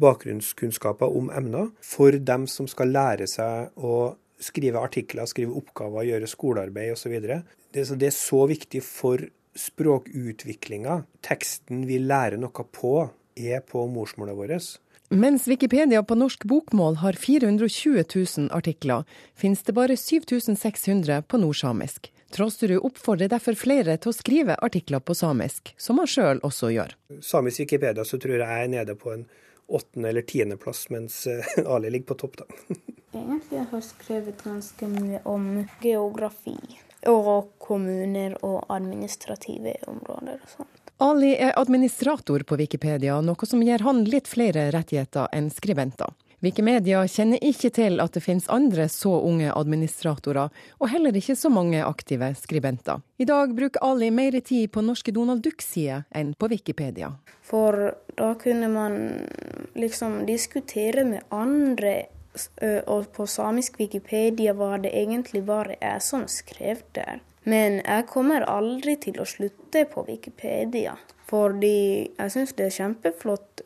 bakgrunnskunnskaper 0.00 1.16
om 1.16 1.30
emner 1.34 1.70
for 1.84 2.16
dem 2.16 2.46
som 2.50 2.68
skal 2.70 2.92
lære 2.94 3.28
seg 3.30 3.72
å 3.76 4.14
skrive 4.42 4.82
artikler, 4.82 5.28
skrive 5.30 5.54
oppgaver, 5.58 6.06
gjøre 6.08 6.30
skolearbeid 6.30 6.94
osv. 6.96 7.18
Det, 7.22 7.42
det 7.72 8.08
er 8.08 8.16
så 8.16 8.44
viktig 8.50 8.82
for 8.84 9.22
språkutviklinga. 9.58 11.02
Teksten 11.24 11.84
vi 11.88 12.00
lærer 12.02 12.40
noe 12.40 12.64
på, 12.72 12.96
er 13.36 13.62
på 13.66 13.84
morsmålet 13.90 14.38
vårt. 14.38 14.72
Mens 15.12 15.44
Wikipedia 15.44 16.00
på 16.02 16.16
norsk 16.16 16.46
bokmål 16.48 16.96
har 17.02 17.18
420 17.20 18.00
000 18.00 18.48
artikler, 18.56 19.04
finnes 19.36 19.60
det 19.62 19.74
bare 19.76 19.96
7600 19.96 21.22
på 21.28 21.40
nordsamisk. 21.42 22.08
Tråsterud 22.32 22.80
oppfordrer 22.80 23.28
derfor 23.28 23.58
flere 23.60 23.98
til 24.00 24.08
å 24.08 24.16
skrive 24.16 24.56
artikler 24.64 25.02
på 25.04 25.12
samisk, 25.12 25.74
som 25.76 26.00
han 26.00 26.08
sjøl 26.08 26.40
også 26.48 26.70
gjør. 26.72 26.94
Samisk 27.20 27.60
Wikipedia 27.60 28.06
så 28.08 28.16
tror 28.16 28.40
jeg 28.40 28.48
er 28.48 28.72
nede 28.72 28.96
på 28.96 29.12
en 29.12 29.26
åttende- 29.68 30.08
eller 30.08 30.22
tiendeplass, 30.22 30.90
mens 30.90 31.26
eh, 31.26 31.44
Ali 31.66 31.90
ligger 31.90 32.06
på 32.06 32.14
topp, 32.14 32.36
da. 32.36 32.44
Egentlig 33.12 33.58
har 33.58 33.76
jeg 33.76 33.84
skrevet 33.84 34.44
ganske 34.44 34.88
mye 34.88 35.20
om 35.28 35.66
geografi 35.82 36.56
og 37.10 37.52
kommuner 37.60 38.38
og 38.46 38.64
administrative 38.72 39.74
områder 39.90 40.38
og 40.38 40.54
sånt. 40.56 40.78
Ali 41.02 41.32
er 41.34 41.56
administrator 41.58 42.44
på 42.46 42.56
Wikipedia, 42.60 43.16
noe 43.20 43.48
som 43.48 43.62
gir 43.64 43.82
han 43.82 44.04
litt 44.06 44.30
flere 44.30 44.68
rettigheter 44.70 45.26
enn 45.34 45.50
skribenter. 45.50 46.12
Wikimedia 46.42 47.04
kjenner 47.06 47.38
ikke 47.38 47.68
til 47.70 48.00
at 48.02 48.16
det 48.16 48.24
finnes 48.24 48.48
andre 48.50 48.88
så 48.90 49.12
unge 49.22 49.52
administratorer, 49.54 50.50
og 50.82 50.90
heller 50.90 51.14
ikke 51.14 51.36
så 51.38 51.52
mange 51.54 51.78
aktive 51.86 52.32
skribenter. 52.34 52.98
I 53.22 53.28
dag 53.30 53.54
bruker 53.54 53.84
Ali 53.86 54.08
mer 54.10 54.34
tid 54.40 54.72
på 54.74 54.82
norske 54.82 55.14
Donald 55.14 55.44
Duck-sider 55.44 56.02
enn 56.10 56.32
på 56.34 56.48
Wikipedia. 56.50 57.12
For 57.46 57.92
da 58.18 58.32
kunne 58.42 58.72
man 58.74 58.98
liksom 59.78 60.24
diskutere 60.26 61.06
med 61.06 61.22
andre, 61.30 61.94
og 62.90 63.12
på 63.14 63.28
samisk 63.30 63.78
Wikipedia 63.78 64.56
var 64.58 64.82
det 64.82 64.90
egentlig 64.98 65.44
bare 65.46 65.78
jeg 65.78 66.02
som 66.02 66.26
skrev 66.26 66.82
der. 66.98 67.22
Men 67.46 67.80
jeg 67.84 68.10
kommer 68.10 68.42
aldri 68.50 68.98
til 68.98 69.22
å 69.22 69.30
slutte 69.30 69.86
på 69.94 70.08
Wikipedia. 70.10 70.98
Fordi 71.30 72.10
jeg 72.18 72.34
syns 72.34 72.58
det 72.58 72.66
er 72.66 72.78
kjempeflott 72.80 73.62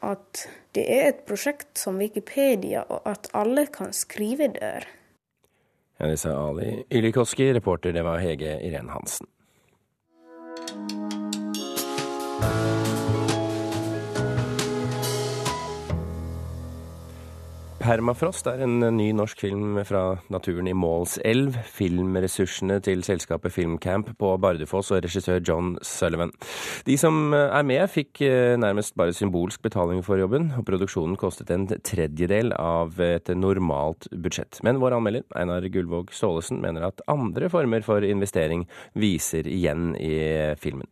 at 0.00 0.46
det 0.74 0.84
er 0.90 1.08
et 1.08 1.22
prosjekt 1.28 1.78
som 1.78 1.98
Wikipedia, 2.02 2.84
og 2.90 3.06
at 3.08 3.30
alle 3.34 3.66
kan 3.72 3.92
skrive 3.94 4.50
der. 4.56 4.88
Ja, 6.00 6.08
det 6.10 6.18
sa 6.18 6.34
Ali 6.48 6.82
Ylikoski, 6.90 7.52
reporter 7.54 7.94
det 7.94 8.02
var 8.04 8.18
Hege 8.18 8.58
Irene 8.66 8.90
Hansen. 8.90 9.30
Permafrost 17.84 18.46
er 18.48 18.62
en 18.64 18.78
ny 18.96 19.10
norsk 19.12 19.42
film 19.44 19.74
fra 19.84 20.14
naturen 20.32 20.70
i 20.70 20.72
Målselv. 20.72 21.58
Filmressursene 21.68 22.78
til 22.80 23.02
selskapet 23.04 23.52
Filmcamp 23.52 24.08
på 24.16 24.30
Bardufoss 24.40 24.88
og 24.94 25.02
regissør 25.04 25.42
John 25.44 25.74
Sullivan. 25.84 26.32
De 26.88 26.96
som 26.96 27.36
er 27.36 27.66
med, 27.68 27.84
fikk 27.92 28.22
nærmest 28.62 28.96
bare 28.96 29.12
symbolsk 29.12 29.60
betaling 29.68 30.00
for 30.06 30.16
jobben, 30.16 30.48
og 30.56 30.64
produksjonen 30.64 31.20
kostet 31.20 31.52
en 31.52 31.68
tredjedel 31.68 32.56
av 32.56 32.96
et 33.04 33.28
normalt 33.36 34.08
budsjett. 34.16 34.62
Men 34.64 34.80
vår 34.80 34.96
anmelder, 35.02 35.28
Einar 35.36 35.68
Gullvåg 35.68 36.16
Staalesen, 36.16 36.64
mener 36.64 36.88
at 36.88 37.04
andre 37.04 37.52
former 37.52 37.84
for 37.84 38.00
investering 38.00 38.64
viser 38.96 39.44
igjen 39.44 39.92
i 40.00 40.16
filmen. 40.56 40.88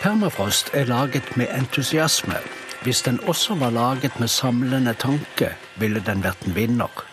Permafrost 0.00 0.70
er 0.72 0.84
laget 0.84 1.36
med 1.36 1.46
entusiasme. 1.58 2.34
Hvis 2.82 3.02
den 3.02 3.20
også 3.20 3.54
var 3.54 3.70
laget 3.70 4.20
med 4.20 4.28
samlende 4.28 4.94
tanke, 4.94 5.50
ville 5.76 6.02
den 6.06 6.22
vært 6.24 6.46
en 6.46 6.54
vinner. 6.54 7.04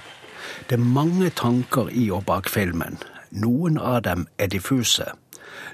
Det 0.69 0.79
er 0.79 0.83
mange 0.83 1.29
tanker 1.29 1.89
i 1.91 2.09
og 2.11 2.23
bak 2.25 2.47
filmen. 2.49 2.95
Noen 3.31 3.77
av 3.77 4.01
dem 4.07 4.27
er 4.39 4.47
diffuse. 4.47 5.03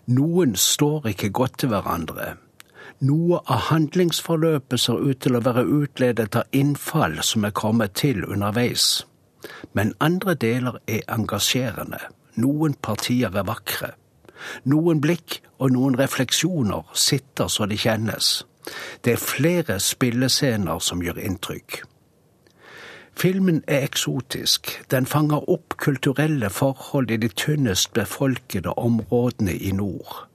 Noen 0.07 0.55
står 0.55 1.07
ikke 1.13 1.29
godt 1.29 1.57
til 1.61 1.69
hverandre. 1.69 2.33
Noe 2.99 3.43
av 3.45 3.67
handlingsforløpet 3.69 4.79
ser 4.79 4.97
ut 4.97 5.21
til 5.21 5.37
å 5.37 5.45
være 5.45 5.69
utledet 5.69 6.35
av 6.35 6.49
innfall 6.51 7.21
som 7.21 7.45
er 7.45 7.53
kommet 7.53 7.93
til 7.93 8.25
underveis. 8.25 9.05
Men 9.73 9.93
andre 9.99 10.33
deler 10.33 10.81
er 10.87 11.05
engasjerende. 11.13 12.01
Noen 12.41 12.73
partier 12.73 13.29
er 13.37 13.45
vakre. 13.45 13.93
Noen 14.63 15.01
blikk 15.01 15.41
og 15.59 15.71
noen 15.75 15.97
refleksjoner 15.99 16.83
sitter 16.93 17.47
så 17.47 17.65
de 17.65 17.77
kjennes. 17.77 18.43
Det 19.05 19.13
er 19.13 19.21
flere 19.21 19.79
spillescener 19.79 20.79
som 20.79 21.03
gjør 21.03 21.19
inntrykk. 21.19 21.83
Filmen 23.17 23.63
er 23.67 23.83
eksotisk. 23.83 24.71
Den 24.91 25.05
fanger 25.05 25.49
opp 25.49 25.77
kulturelle 25.77 26.49
forhold 26.49 27.11
i 27.11 27.17
de 27.17 27.27
tynnest 27.27 27.93
befolkede 27.93 28.73
områdene 28.73 29.53
i 29.55 29.71
nord. 29.71 30.27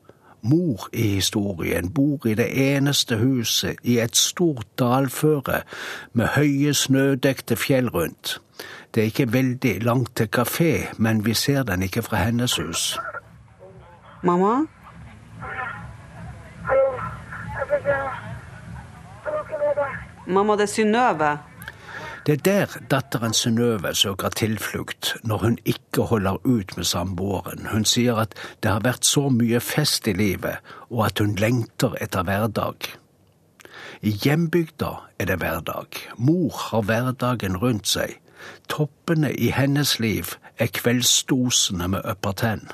Mor 0.43 0.89
i 0.93 1.03
historien 1.03 1.91
bor 1.91 2.27
i 2.27 2.35
det 2.35 2.77
eneste 2.77 3.17
huset 3.19 3.77
i 3.83 3.99
et 3.99 4.17
stort 4.17 4.67
dalføre 4.79 5.63
med 6.13 6.27
høye, 6.27 6.75
snødekte 6.75 7.57
fjell 7.57 7.89
rundt. 7.89 8.41
Det 8.95 9.01
er 9.01 9.05
ikke 9.05 9.33
veldig 9.33 9.83
langt 9.83 10.17
til 10.17 10.29
kafé, 10.37 10.87
men 10.97 11.25
vi 11.25 11.35
ser 11.35 11.63
den 11.63 11.83
ikke 11.83 12.03
fra 12.03 12.17
hennes 12.17 12.57
hus. 12.57 12.99
Mamma? 14.23 14.67
Mamma, 20.27 20.57
det 20.57 20.63
er 20.63 20.67
Synnøve. 20.67 21.39
Det 22.27 22.35
er 22.35 22.43
der 22.45 22.79
datteren 22.91 23.33
Synnøve 23.33 23.95
søker 23.95 24.29
tilflukt 24.29 25.15
når 25.25 25.39
hun 25.39 25.59
ikke 25.65 26.03
holder 26.03 26.47
ut 26.47 26.77
med 26.77 26.85
samboeren. 26.85 27.67
Hun 27.73 27.85
sier 27.85 28.19
at 28.21 28.35
det 28.63 28.71
har 28.71 28.83
vært 28.85 29.07
så 29.07 29.29
mye 29.33 29.61
fest 29.61 30.09
i 30.09 30.13
livet, 30.13 30.59
og 30.91 31.07
at 31.07 31.19
hun 31.19 31.35
lengter 31.35 31.95
etter 32.03 32.27
hverdag. 32.29 32.91
I 34.03 34.11
hjembygda 34.11 34.91
er 35.19 35.31
det 35.31 35.39
hverdag. 35.41 36.03
Mor 36.19 36.59
har 36.71 36.83
hverdagen 36.83 37.57
rundt 37.57 37.89
seg. 37.89 38.19
Toppene 38.69 39.33
i 39.33 39.49
hennes 39.55 39.99
liv 40.01 40.35
er 40.59 40.69
kveldsdosene 40.75 41.89
med 41.89 42.05
Upper 42.05 42.33
Ten. 42.33 42.69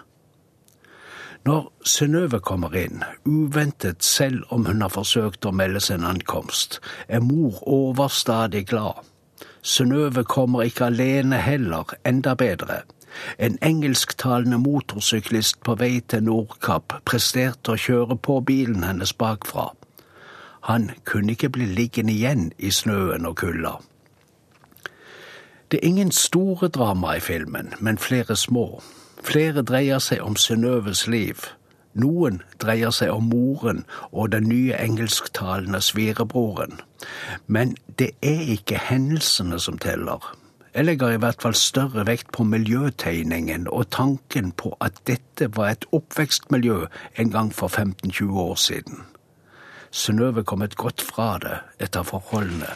Når 1.44 1.72
Synnøve 1.84 2.40
kommer 2.40 2.72
inn, 2.72 3.02
uventet 3.24 4.04
selv 4.04 4.44
om 4.48 4.64
hun 4.64 4.80
har 4.80 4.88
forsøkt 4.88 5.44
å 5.44 5.52
melde 5.52 5.80
sin 5.84 6.06
ankomst, 6.08 6.78
er 7.08 7.20
mor 7.20 7.58
overstadig 7.68 8.62
glad. 8.70 9.02
Synnøve 9.60 10.24
kommer 10.24 10.64
ikke 10.64 10.86
alene 10.88 11.36
heller, 11.44 11.92
enda 12.04 12.32
bedre. 12.34 12.80
En 13.38 13.58
engelsktalende 13.62 14.58
motorsyklist 14.58 15.60
på 15.60 15.76
vei 15.84 16.00
til 16.08 16.24
Nordkapp 16.24 16.96
presterte 17.04 17.74
å 17.74 17.80
kjøre 17.80 18.16
på 18.16 18.40
bilen 18.40 18.88
hennes 18.88 19.12
bakfra. 19.12 19.68
Han 20.72 20.90
kunne 21.04 21.36
ikke 21.36 21.52
bli 21.52 21.68
liggende 21.76 22.16
igjen 22.16 22.52
i 22.58 22.72
snøen 22.72 23.28
og 23.28 23.36
kulda. 23.36 23.76
Det 25.68 25.80
er 25.82 25.88
ingen 25.92 26.12
store 26.12 26.68
drama 26.68 27.18
i 27.18 27.20
filmen, 27.20 27.74
men 27.80 28.00
flere 28.00 28.36
små. 28.36 28.80
Flere 29.24 29.62
dreier 29.64 30.02
seg 30.04 30.20
om 30.20 30.36
Synnøves 30.36 31.06
liv. 31.08 31.46
Noen 31.96 32.42
dreier 32.60 32.92
seg 32.92 33.12
om 33.14 33.30
moren 33.30 33.84
og 34.10 34.32
den 34.34 34.48
nye 34.50 34.76
engelsktalende 34.76 35.80
svirebroren. 35.80 36.80
Men 37.46 37.76
det 37.98 38.10
er 38.20 38.42
ikke 38.56 38.80
hendelsene 38.90 39.60
som 39.62 39.78
teller. 39.80 40.20
Jeg 40.74 40.88
legger 40.88 41.14
i 41.14 41.20
hvert 41.22 41.40
fall 41.40 41.54
større 41.54 42.04
vekt 42.08 42.32
på 42.34 42.44
miljøtegningen 42.44 43.68
og 43.70 43.88
tanken 43.94 44.50
på 44.52 44.74
at 44.84 44.98
dette 45.06 45.48
var 45.56 45.70
et 45.70 45.86
oppvekstmiljø 45.94 46.80
en 47.22 47.30
gang 47.30 47.52
for 47.54 47.70
15-20 47.70 48.40
år 48.44 48.56
siden. 48.58 49.04
Synnøve 49.94 50.44
kom 50.44 50.66
et 50.66 50.76
godt 50.76 51.00
fra 51.00 51.38
det 51.38 51.60
etter 51.86 52.02
forholdene. 52.02 52.74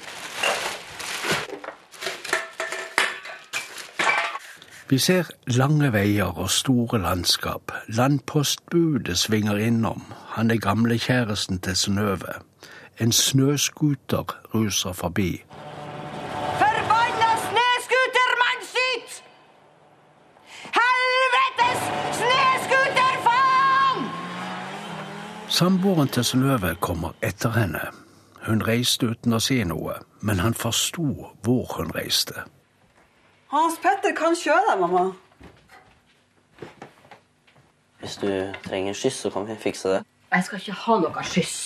Vi 4.91 4.99
ser 4.99 5.25
lange 5.47 5.93
veier 5.93 6.39
og 6.39 6.51
store 6.51 6.99
landskap. 6.99 7.73
Landpostbudet 7.89 9.19
svinger 9.19 9.57
innom. 9.57 10.03
Han 10.29 10.51
er 10.51 10.57
gamlekjæresten 10.57 11.59
til 11.61 11.77
Synnøve. 11.77 12.33
En 13.01 13.13
snøscooter 13.13 14.25
ruser 14.55 14.93
forbi. 14.93 15.45
Forbanna 16.61 17.31
snøscootermann 17.45 18.65
sitt! 18.73 19.25
Helvetes 20.81 21.81
snøscooterfaen! 22.21 24.11
Samboeren 25.49 26.09
til 26.09 26.25
Synnøve 26.25 26.75
kommer 26.81 27.11
etter 27.23 27.51
henne. 27.51 27.81
Hun 28.47 28.63
reiste 28.63 29.07
uten 29.07 29.33
å 29.37 29.39
si 29.39 29.65
noe, 29.65 29.93
men 30.21 30.39
han 30.39 30.55
forsto 30.55 31.35
hvor 31.43 31.77
hun 31.77 31.93
reiste. 31.95 32.33
Hans 33.49 33.79
Petter 33.81 34.13
kan 34.17 34.35
kjøre 34.37 34.65
deg, 34.69 34.81
mamma. 34.83 35.05
Hvis 38.03 38.19
du 38.21 38.29
trenger 38.67 38.93
skyss, 38.93 39.23
så 39.25 39.31
kan 39.33 39.49
vi 39.49 39.57
fikse 39.57 39.95
det. 39.95 40.03
Jeg 40.35 40.45
skal 40.45 40.61
ikke 40.61 40.77
ha 40.83 40.99
noe 41.01 41.25
skyss. 41.25 41.57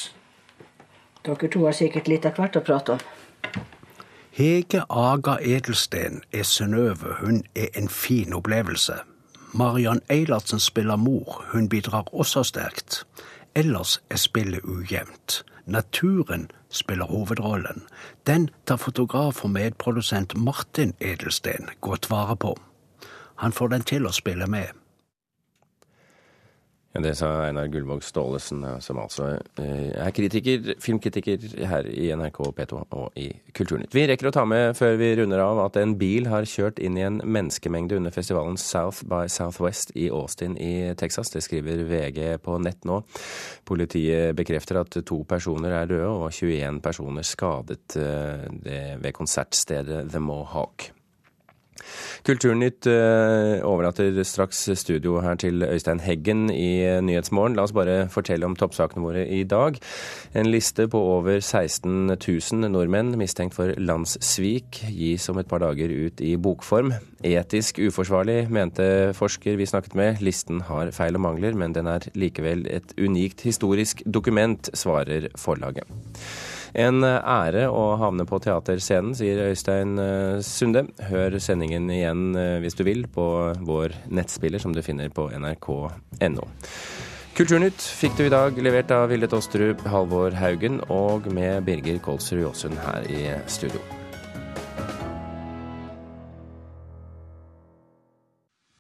Dere 1.27 1.51
to 1.51 1.65
har 1.67 1.75
sikkert 1.75 2.11
litt 2.11 2.27
av 2.27 2.39
hvert 2.39 2.59
å 2.59 2.63
prate 2.67 2.97
om. 2.97 3.03
Hege 4.33 4.85
Aga 4.89 5.37
Edelsten 5.43 6.23
er 6.33 6.47
Synnøve. 6.47 7.19
Hun 7.21 7.43
er 7.59 7.75
en 7.75 7.91
fin 7.91 8.33
opplevelse. 8.33 9.03
Mariann 9.53 10.01
Eilertsen 10.11 10.63
spiller 10.63 10.97
mor. 10.97 11.43
Hun 11.53 11.69
bidrar 11.69 12.09
også 12.15 12.45
sterkt. 12.47 13.03
Ellers 13.55 14.01
er 14.11 14.17
spillet 14.17 14.65
ujevnt. 14.65 15.45
Naturen 15.67 16.51
spiller 16.71 17.05
hovedrollen. 17.07 17.83
Den 18.27 18.49
tar 18.67 18.77
fotograf 18.77 19.45
og 19.45 19.51
medprodusent 19.51 20.37
Martin 20.37 20.95
Edelsten 21.01 21.69
godt 21.81 22.11
vare 22.11 22.37
på. 22.37 22.57
Han 23.35 23.53
får 23.53 23.69
den 23.69 23.83
til 23.83 24.07
å 24.07 24.13
spille 24.13 24.47
med. 24.47 24.73
Ja, 26.93 27.01
det 27.01 27.15
sa 27.17 27.29
Einar 27.47 27.71
Gullvåg 27.73 28.03
Staalesen, 28.05 28.67
som 28.85 28.99
altså 29.01 29.31
eh, 29.57 29.95
er 29.97 30.13
kritiker, 30.13 30.75
filmkritiker 30.83 31.41
her 31.71 31.89
i 31.89 32.11
NRK 32.13 32.41
P2 32.59 32.83
og 32.83 33.17
i 33.17 33.31
Kulturnytt. 33.57 33.95
Vi 33.97 34.05
rekker 34.11 34.29
å 34.29 34.35
ta 34.35 34.45
med 34.45 34.77
før 34.77 34.99
vi 35.01 35.09
runder 35.17 35.41
av 35.41 35.63
at 35.65 35.81
en 35.81 35.97
bil 35.97 36.29
har 36.29 36.45
kjørt 36.49 36.83
inn 36.85 37.01
i 37.01 37.07
en 37.07 37.23
menneskemengde 37.25 37.97
under 37.97 38.13
festivalen 38.13 38.61
South 38.61 39.07
by 39.09 39.25
Southwest 39.33 39.97
i 39.97 40.11
Austin 40.13 40.59
i 40.61 40.93
Texas. 41.01 41.33
Det 41.33 41.41
skriver 41.47 41.87
VG 41.89 42.37
på 42.45 42.61
nett 42.61 42.85
nå. 42.85 43.01
Politiet 43.65 44.37
bekrefter 44.37 44.83
at 44.85 45.01
to 45.01 45.23
personer 45.29 45.79
er 45.81 45.89
døde 45.89 46.13
og 46.13 46.29
21 46.29 46.85
personer 46.85 47.25
skadet 47.25 47.97
eh, 47.97 48.51
ved 49.01 49.15
konsertstedet 49.17 50.11
The 50.13 50.21
Mohawk. 50.21 50.93
Kulturnytt 52.27 52.87
overnatter 52.87 53.93
overlater 53.93 54.23
straks 54.25 54.69
studio 54.79 55.21
her 55.21 55.35
til 55.41 55.63
Øystein 55.63 56.01
Heggen 56.01 56.51
i 56.51 57.01
Nyhetsmorgen. 57.03 57.57
La 57.57 57.65
oss 57.67 57.75
bare 57.75 58.09
fortelle 58.13 58.47
om 58.47 58.57
toppsakene 58.57 59.03
våre 59.05 59.25
i 59.27 59.43
dag. 59.45 59.79
En 60.35 60.47
liste 60.51 60.89
på 60.89 60.99
over 60.99 61.41
16 61.41 62.17
000 62.17 62.71
nordmenn 62.71 63.17
mistenkt 63.19 63.57
for 63.57 63.75
landssvik 63.79 64.83
gis 64.89 65.29
om 65.29 65.39
et 65.39 65.49
par 65.49 65.63
dager 65.65 65.91
ut 65.91 66.21
i 66.21 66.37
bokform. 66.37 66.93
Etisk 67.23 67.79
uforsvarlig, 67.79 68.49
mente 68.51 69.13
forsker 69.15 69.57
vi 69.57 69.67
snakket 69.67 69.95
med. 69.95 70.23
Listen 70.23 70.63
har 70.69 70.91
feil 70.95 71.19
og 71.19 71.27
mangler, 71.27 71.55
men 71.55 71.75
den 71.75 71.91
er 71.91 72.09
likevel 72.15 72.67
et 72.71 72.95
unikt 72.99 73.45
historisk 73.47 74.03
dokument, 74.07 74.71
svarer 74.75 75.31
forlaget. 75.39 75.87
En 76.73 77.05
ære 77.05 77.67
å 77.69 77.83
havne 78.01 78.25
på 78.29 78.41
teaterscenen, 78.41 79.13
sier 79.17 79.43
Øystein 79.51 79.99
eh, 80.01 80.41
Sunde. 80.47 80.87
Hør 81.11 81.37
sendingen 81.43 81.91
igjen 81.93 82.33
eh, 82.39 82.59
hvis 82.65 82.79
du 82.79 82.85
vil 82.89 83.05
på 83.13 83.27
vår 83.61 83.97
nettspiller 84.09 84.63
som 84.63 84.73
du 84.73 84.81
finner 84.85 85.13
på 85.13 85.29
nrk.no. 85.37 86.49
Kulturnytt 87.37 87.81
fikk 87.81 88.19
du 88.19 88.27
i 88.27 88.33
dag 88.33 88.59
levert 88.61 88.93
av 88.93 89.09
Vilde 89.13 89.29
Tosterud, 89.33 89.87
Halvor 89.89 90.37
Haugen 90.37 90.83
og 90.93 91.29
med 91.33 91.65
Birger 91.69 92.01
Kolsrud 92.05 92.45
Jåsund 92.45 92.81
her 92.85 93.09
i 93.09 93.27
studio. 93.49 94.02